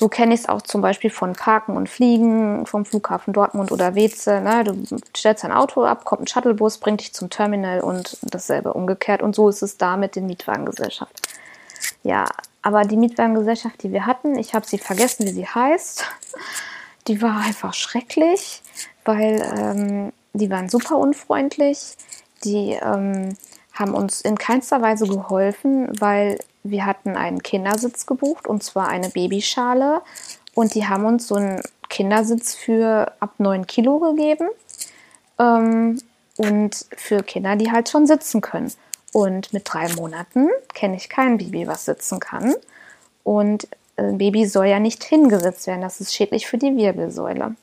So 0.00 0.08
kenne 0.08 0.32
ich 0.32 0.40
es 0.40 0.48
auch 0.48 0.62
zum 0.62 0.80
Beispiel 0.80 1.10
von 1.10 1.34
Parken 1.34 1.76
und 1.76 1.86
Fliegen 1.86 2.64
vom 2.64 2.86
Flughafen 2.86 3.34
Dortmund 3.34 3.70
oder 3.70 3.94
Weze. 3.94 4.40
Ne? 4.40 4.64
Du 4.64 4.98
stellst 5.14 5.44
dein 5.44 5.52
Auto 5.52 5.84
ab, 5.84 6.06
kommt 6.06 6.22
ein 6.22 6.26
Shuttlebus, 6.26 6.78
bringt 6.78 7.02
dich 7.02 7.12
zum 7.12 7.28
Terminal 7.28 7.80
und 7.80 8.16
dasselbe 8.22 8.72
umgekehrt. 8.72 9.20
Und 9.20 9.34
so 9.34 9.50
ist 9.50 9.60
es 9.60 9.76
da 9.76 9.98
mit 9.98 10.16
den 10.16 10.24
Mietwagengesellschaften. 10.24 11.20
Ja, 12.02 12.24
aber 12.62 12.82
die 12.82 12.96
Mietwagengesellschaft, 12.96 13.82
die 13.82 13.92
wir 13.92 14.06
hatten, 14.06 14.38
ich 14.38 14.54
habe 14.54 14.66
sie 14.66 14.78
vergessen, 14.78 15.26
wie 15.26 15.32
sie 15.32 15.46
heißt. 15.46 16.04
Die 17.06 17.22
war 17.22 17.40
einfach 17.40 17.72
schrecklich, 17.72 18.62
weil 19.06 19.42
ähm, 19.56 20.12
die 20.34 20.50
waren 20.50 20.68
super 20.68 20.98
unfreundlich. 20.98 21.96
Die 22.44 22.72
ähm, 22.72 23.36
haben 23.72 23.94
uns 23.94 24.20
in 24.20 24.36
keinster 24.36 24.82
Weise 24.82 25.06
geholfen, 25.06 25.88
weil 25.98 26.38
wir 26.62 26.84
hatten 26.84 27.16
einen 27.16 27.42
Kindersitz 27.42 28.04
gebucht 28.04 28.46
und 28.46 28.62
zwar 28.62 28.88
eine 28.88 29.08
Babyschale 29.08 30.02
und 30.54 30.74
die 30.74 30.86
haben 30.86 31.06
uns 31.06 31.26
so 31.26 31.36
einen 31.36 31.62
Kindersitz 31.88 32.54
für 32.54 33.12
ab 33.18 33.34
9 33.38 33.66
Kilo 33.66 33.98
gegeben 33.98 34.48
ähm, 35.38 36.00
und 36.36 36.86
für 36.96 37.22
Kinder, 37.22 37.56
die 37.56 37.72
halt 37.72 37.88
schon 37.88 38.06
sitzen 38.06 38.42
können. 38.42 38.70
Und 39.12 39.52
mit 39.52 39.62
drei 39.64 39.88
Monaten 39.94 40.48
kenne 40.72 40.96
ich 40.96 41.08
kein 41.08 41.38
Baby, 41.38 41.66
was 41.66 41.84
sitzen 41.84 42.20
kann. 42.20 42.54
Und 43.24 43.68
ein 43.96 44.18
Baby 44.18 44.46
soll 44.46 44.66
ja 44.66 44.78
nicht 44.78 45.04
hingesetzt 45.04 45.66
werden, 45.66 45.82
das 45.82 46.00
ist 46.00 46.14
schädlich 46.14 46.46
für 46.46 46.58
die 46.58 46.76
Wirbelsäule. 46.76 47.54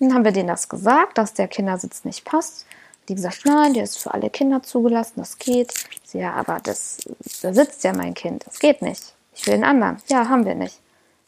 Dann 0.00 0.14
haben 0.14 0.24
wir 0.24 0.32
denen 0.32 0.48
das 0.48 0.68
gesagt, 0.68 1.18
dass 1.18 1.34
der 1.34 1.48
Kindersitz 1.48 2.04
nicht 2.04 2.24
passt. 2.24 2.66
Die 3.08 3.14
gesagt, 3.14 3.42
nein, 3.44 3.72
der 3.72 3.84
ist 3.84 3.98
für 3.98 4.12
alle 4.12 4.30
Kinder 4.30 4.62
zugelassen, 4.62 5.14
das 5.16 5.38
geht. 5.38 5.72
Sie, 6.04 6.18
ja, 6.18 6.34
aber 6.34 6.60
das, 6.62 6.98
da 7.42 7.52
sitzt 7.52 7.82
ja 7.84 7.92
mein 7.92 8.14
Kind, 8.14 8.46
das 8.46 8.58
geht 8.58 8.82
nicht. 8.82 9.14
Ich 9.34 9.46
will 9.46 9.54
einen 9.54 9.64
anderen. 9.64 9.96
Ja, 10.08 10.28
haben 10.28 10.44
wir 10.44 10.54
nicht. 10.54 10.78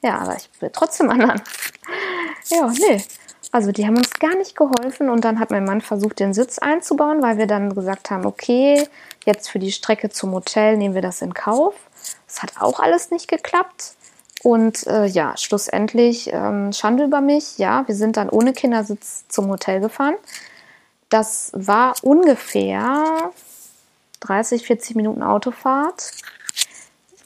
Ja, 0.03 0.19
aber 0.19 0.37
ich 0.37 0.49
will 0.61 0.71
trotzdem 0.73 1.11
anderen. 1.11 1.41
ja, 2.51 2.71
nee. 2.79 3.03
Also 3.53 3.73
die 3.73 3.87
haben 3.87 3.97
uns 3.97 4.13
gar 4.15 4.37
nicht 4.37 4.55
geholfen 4.55 5.11
und 5.11 5.25
dann 5.25 5.41
hat 5.41 5.51
mein 5.51 5.65
Mann 5.65 5.81
versucht, 5.81 6.21
den 6.21 6.35
Sitz 6.35 6.59
einzubauen, 6.59 7.23
weil 7.23 7.39
wir 7.39 7.47
dann 7.47 7.75
gesagt 7.75 8.11
haben, 8.11 8.25
okay, 8.25 8.87
jetzt 9.25 9.51
für 9.51 9.59
die 9.59 9.73
Strecke 9.73 10.11
zum 10.11 10.33
Hotel 10.33 10.77
nehmen 10.77 10.95
wir 10.95 11.03
das 11.03 11.23
in 11.23 11.35
Kauf. 11.35 11.75
Es 12.27 12.43
hat 12.43 12.61
auch 12.61 12.81
alles 12.81 13.11
nicht 13.11 13.29
geklappt. 13.29 13.95
Und 14.43 14.87
äh, 14.87 15.05
ja, 15.05 15.37
schlussendlich 15.37 16.31
ähm, 16.33 16.73
Schande 16.73 17.05
über 17.05 17.21
mich. 17.21 17.59
Ja, 17.59 17.87
wir 17.87 17.95
sind 17.95 18.17
dann 18.17 18.31
ohne 18.31 18.53
Kindersitz 18.53 19.25
zum 19.29 19.49
Hotel 19.49 19.81
gefahren. 19.81 20.15
Das 21.11 21.51
war 21.55 21.95
ungefähr 22.03 23.33
30, 24.21 24.67
40 24.67 24.97
Minuten 24.97 25.23
Autofahrt. 25.23 26.13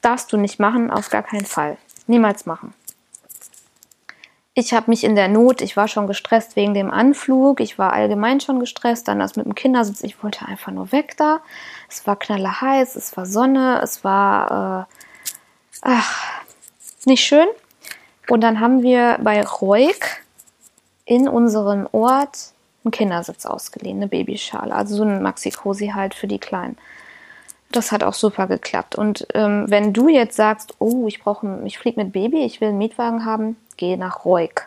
darfst 0.00 0.32
du 0.32 0.36
nicht 0.36 0.58
machen, 0.58 0.90
auf 0.90 1.10
gar 1.10 1.22
keinen 1.22 1.46
Fall. 1.46 1.76
Niemals 2.06 2.46
machen 2.46 2.74
ich 4.54 4.72
habe 4.72 4.88
mich 4.88 5.02
in 5.02 5.16
der 5.16 5.28
Not, 5.28 5.60
ich 5.60 5.76
war 5.76 5.88
schon 5.88 6.06
gestresst 6.06 6.54
wegen 6.54 6.74
dem 6.74 6.90
Anflug, 6.90 7.60
ich 7.60 7.76
war 7.76 7.92
allgemein 7.92 8.40
schon 8.40 8.60
gestresst, 8.60 9.08
dann 9.08 9.18
das 9.18 9.34
mit 9.34 9.46
dem 9.46 9.56
Kindersitz, 9.56 10.02
ich 10.04 10.22
wollte 10.22 10.46
einfach 10.46 10.72
nur 10.72 10.92
weg 10.92 11.16
da. 11.16 11.40
Es 11.94 12.08
war 12.08 12.16
knallerheiß, 12.16 12.96
es 12.96 13.16
war 13.16 13.24
Sonne, 13.24 13.80
es 13.80 14.02
war 14.02 14.88
äh, 14.90 14.94
ach, 15.82 16.42
nicht 17.04 17.24
schön. 17.24 17.46
Und 18.28 18.40
dann 18.40 18.58
haben 18.58 18.82
wir 18.82 19.18
bei 19.22 19.44
Reuk 19.44 20.04
in 21.04 21.28
unserem 21.28 21.88
Ort 21.92 22.52
einen 22.82 22.90
Kindersitz 22.90 23.46
ausgeliehen, 23.46 23.98
eine 23.98 24.08
Babyschale, 24.08 24.74
also 24.74 24.96
so 24.96 25.04
ein 25.04 25.22
Maxi-Cosi 25.22 25.92
halt 25.94 26.14
für 26.14 26.26
die 26.26 26.40
Kleinen. 26.40 26.76
Das 27.70 27.92
hat 27.92 28.02
auch 28.02 28.14
super 28.14 28.48
geklappt. 28.48 28.96
Und 28.96 29.28
ähm, 29.32 29.66
wenn 29.68 29.92
du 29.92 30.08
jetzt 30.08 30.34
sagst, 30.34 30.74
oh, 30.80 31.06
ich 31.06 31.20
brauche, 31.22 31.62
ich 31.64 31.78
fliege 31.78 32.02
mit 32.02 32.12
Baby, 32.12 32.44
ich 32.44 32.60
will 32.60 32.70
einen 32.70 32.78
Mietwagen 32.78 33.24
haben, 33.24 33.56
geh 33.76 33.96
nach 33.96 34.24
Reuk. 34.24 34.66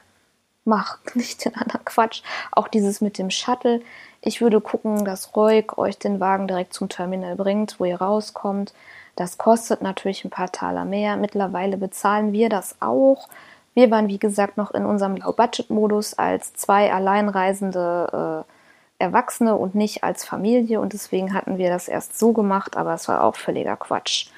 Mach 0.63 0.99
nicht 1.13 1.43
den 1.43 1.55
anderen 1.55 1.83
Quatsch. 1.83 2.21
Auch 2.53 2.69
dieses 2.69 3.01
mit 3.01 3.17
dem 3.17 3.29
Shuttle. 3.31 3.81
Ich 4.21 4.41
würde 4.41 4.61
gucken, 4.61 5.05
dass 5.05 5.35
Reuk 5.35 5.77
euch 5.77 5.97
den 5.97 6.19
Wagen 6.19 6.47
direkt 6.47 6.73
zum 6.73 6.89
Terminal 6.89 7.35
bringt, 7.35 7.79
wo 7.79 7.85
ihr 7.85 8.01
rauskommt. 8.01 8.73
Das 9.15 9.37
kostet 9.37 9.81
natürlich 9.81 10.25
ein 10.25 10.29
paar 10.29 10.51
Taler 10.51 10.85
mehr. 10.85 11.17
Mittlerweile 11.17 11.77
bezahlen 11.77 12.33
wir 12.33 12.49
das 12.49 12.75
auch. 12.79 13.27
Wir 13.73 13.91
waren, 13.91 14.07
wie 14.07 14.19
gesagt, 14.19 14.57
noch 14.57 14.71
in 14.71 14.85
unserem 14.85 15.17
Low-Budget-Modus 15.17 16.15
als 16.15 16.53
zwei 16.53 16.91
alleinreisende 16.91 18.45
äh, 18.99 19.03
Erwachsene 19.03 19.55
und 19.55 19.75
nicht 19.75 20.03
als 20.03 20.25
Familie. 20.25 20.81
Und 20.81 20.93
deswegen 20.93 21.33
hatten 21.33 21.57
wir 21.57 21.69
das 21.69 21.87
erst 21.87 22.17
so 22.17 22.33
gemacht, 22.33 22.75
aber 22.75 22.93
es 22.95 23.07
war 23.07 23.23
auch 23.23 23.35
völliger 23.35 23.75
Quatsch. 23.75 24.29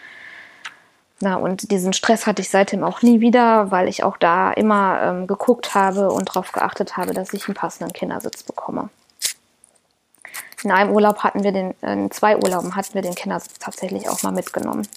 Na, 1.22 1.36
und 1.36 1.72
diesen 1.72 1.92
Stress 1.94 2.28
hatte 2.28 2.42
ich 2.42 2.50
seitdem 2.50 2.84
auch 2.84 3.02
nie 3.02 3.20
wieder, 3.20 3.72
weil 3.72 3.90
ich 3.90 4.04
auch 4.04 4.18
da 4.18 4.52
immer 4.52 5.02
ähm, 5.02 5.28
geguckt 5.28 5.76
habe 5.76 6.10
und 6.12 6.30
darauf 6.30 6.54
geachtet 6.54 6.96
habe, 6.96 7.14
dass 7.14 7.34
ich 7.34 7.48
einen 7.48 7.56
passenden 7.56 7.92
Kindersitz 7.92 8.44
bekomme. 8.44 8.90
In 10.64 10.72
einem 10.72 10.92
Urlaub 10.92 11.20
hatten 11.20 11.44
wir 11.44 11.52
den, 11.52 11.74
in 11.82 12.12
zwei 12.12 12.38
Urlauben 12.38 12.76
hatten 12.76 12.94
wir 12.94 13.02
den 13.02 13.16
Kindersitz 13.16 13.60
tatsächlich 13.60 14.10
auch 14.10 14.24
mal 14.24 14.32
mitgenommen, 14.32 14.88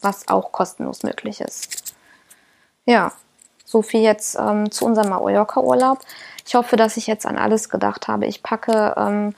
was 0.00 0.28
auch 0.28 0.52
kostenlos 0.52 1.02
möglich 1.02 1.40
ist. 1.40 1.94
Ja, 2.86 3.12
so 3.64 3.82
viel 3.82 4.00
jetzt 4.00 4.36
ähm, 4.36 4.70
zu 4.70 4.84
unserem 4.84 5.10
Mallorca-Urlaub. 5.10 5.98
Ich 6.46 6.54
hoffe, 6.54 6.76
dass 6.76 6.96
ich 6.96 7.06
jetzt 7.06 7.26
an 7.26 7.38
alles 7.38 7.68
gedacht 7.68 8.08
habe. 8.08 8.26
Ich 8.26 8.42
packe 8.42 8.94
ähm, 8.96 9.34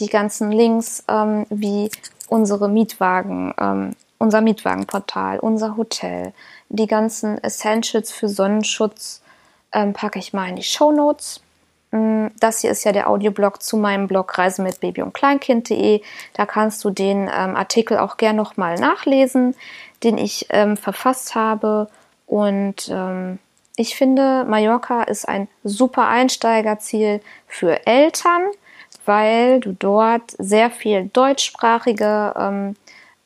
die 0.00 0.08
ganzen 0.08 0.52
Links, 0.52 1.04
ähm, 1.08 1.46
wie 1.50 1.90
unsere 2.28 2.68
Mietwagen 2.68 3.54
ähm, 3.58 3.96
unser 4.24 4.40
Mietwagenportal, 4.40 5.38
unser 5.38 5.76
Hotel, 5.76 6.32
die 6.68 6.86
ganzen 6.86 7.42
Essentials 7.44 8.10
für 8.10 8.28
Sonnenschutz 8.28 9.22
ähm, 9.72 9.92
packe 9.92 10.18
ich 10.18 10.32
mal 10.32 10.48
in 10.48 10.56
die 10.56 10.62
Show 10.62 10.92
Notes. 10.92 11.40
Mm, 11.94 12.26
das 12.40 12.60
hier 12.60 12.72
ist 12.72 12.82
ja 12.82 12.90
der 12.90 13.08
Audioblog 13.08 13.62
zu 13.62 13.76
meinem 13.76 14.08
Blog 14.08 14.36
Reise 14.36 14.62
mit 14.62 14.80
Baby 14.80 15.02
und 15.02 15.14
Kleinkind.de. 15.14 16.02
Da 16.32 16.44
kannst 16.44 16.82
du 16.84 16.90
den 16.90 17.30
ähm, 17.32 17.54
Artikel 17.54 17.98
auch 17.98 18.16
gern 18.16 18.34
nochmal 18.34 18.74
nachlesen, 18.80 19.54
den 20.02 20.18
ich 20.18 20.46
ähm, 20.50 20.76
verfasst 20.76 21.36
habe. 21.36 21.88
Und 22.26 22.88
ähm, 22.90 23.38
ich 23.76 23.94
finde, 23.94 24.44
Mallorca 24.44 25.04
ist 25.04 25.28
ein 25.28 25.46
super 25.62 26.08
Einsteigerziel 26.08 27.20
für 27.46 27.86
Eltern, 27.86 28.42
weil 29.04 29.60
du 29.60 29.72
dort 29.78 30.32
sehr 30.38 30.70
viel 30.70 31.10
deutschsprachige 31.12 32.34
ähm, 32.36 32.76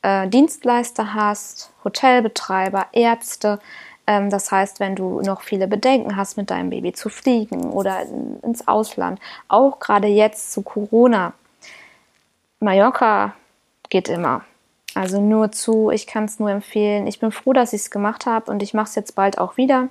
äh, 0.03 0.27
Dienstleister 0.27 1.15
hast, 1.15 1.71
Hotelbetreiber, 1.83 2.85
Ärzte. 2.91 3.59
Ähm, 4.09 4.31
das 4.31 4.51
heißt, 4.51 4.79
wenn 4.79 4.95
du 4.95 5.21
noch 5.21 5.41
viele 5.41 5.67
Bedenken 5.67 6.15
hast, 6.15 6.35
mit 6.35 6.49
deinem 6.49 6.71
Baby 6.71 6.93
zu 6.93 7.09
fliegen 7.09 7.69
oder 7.69 8.01
in, 8.01 8.39
ins 8.39 8.67
Ausland, 8.67 9.19
auch 9.47 9.77
gerade 9.77 10.07
jetzt 10.07 10.51
zu 10.51 10.63
Corona, 10.63 11.33
Mallorca 12.59 13.35
geht 13.89 14.09
immer. 14.09 14.43
Also 14.95 15.21
nur 15.21 15.51
zu, 15.51 15.91
ich 15.91 16.07
kann 16.07 16.25
es 16.25 16.39
nur 16.39 16.49
empfehlen. 16.49 17.05
Ich 17.05 17.19
bin 17.19 17.31
froh, 17.31 17.53
dass 17.53 17.71
ich 17.71 17.81
es 17.81 17.91
gemacht 17.91 18.25
habe 18.25 18.51
und 18.51 18.63
ich 18.63 18.73
mache 18.73 18.89
es 18.89 18.95
jetzt 18.95 19.13
bald 19.13 19.37
auch 19.37 19.57
wieder. 19.57 19.89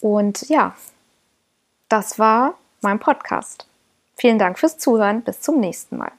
Und 0.00 0.48
ja, 0.48 0.76
das 1.88 2.20
war 2.20 2.54
mein 2.80 3.00
Podcast. 3.00 3.66
Vielen 4.14 4.38
Dank 4.38 4.60
fürs 4.60 4.78
Zuhören. 4.78 5.22
Bis 5.22 5.40
zum 5.40 5.58
nächsten 5.58 5.96
Mal. 5.96 6.12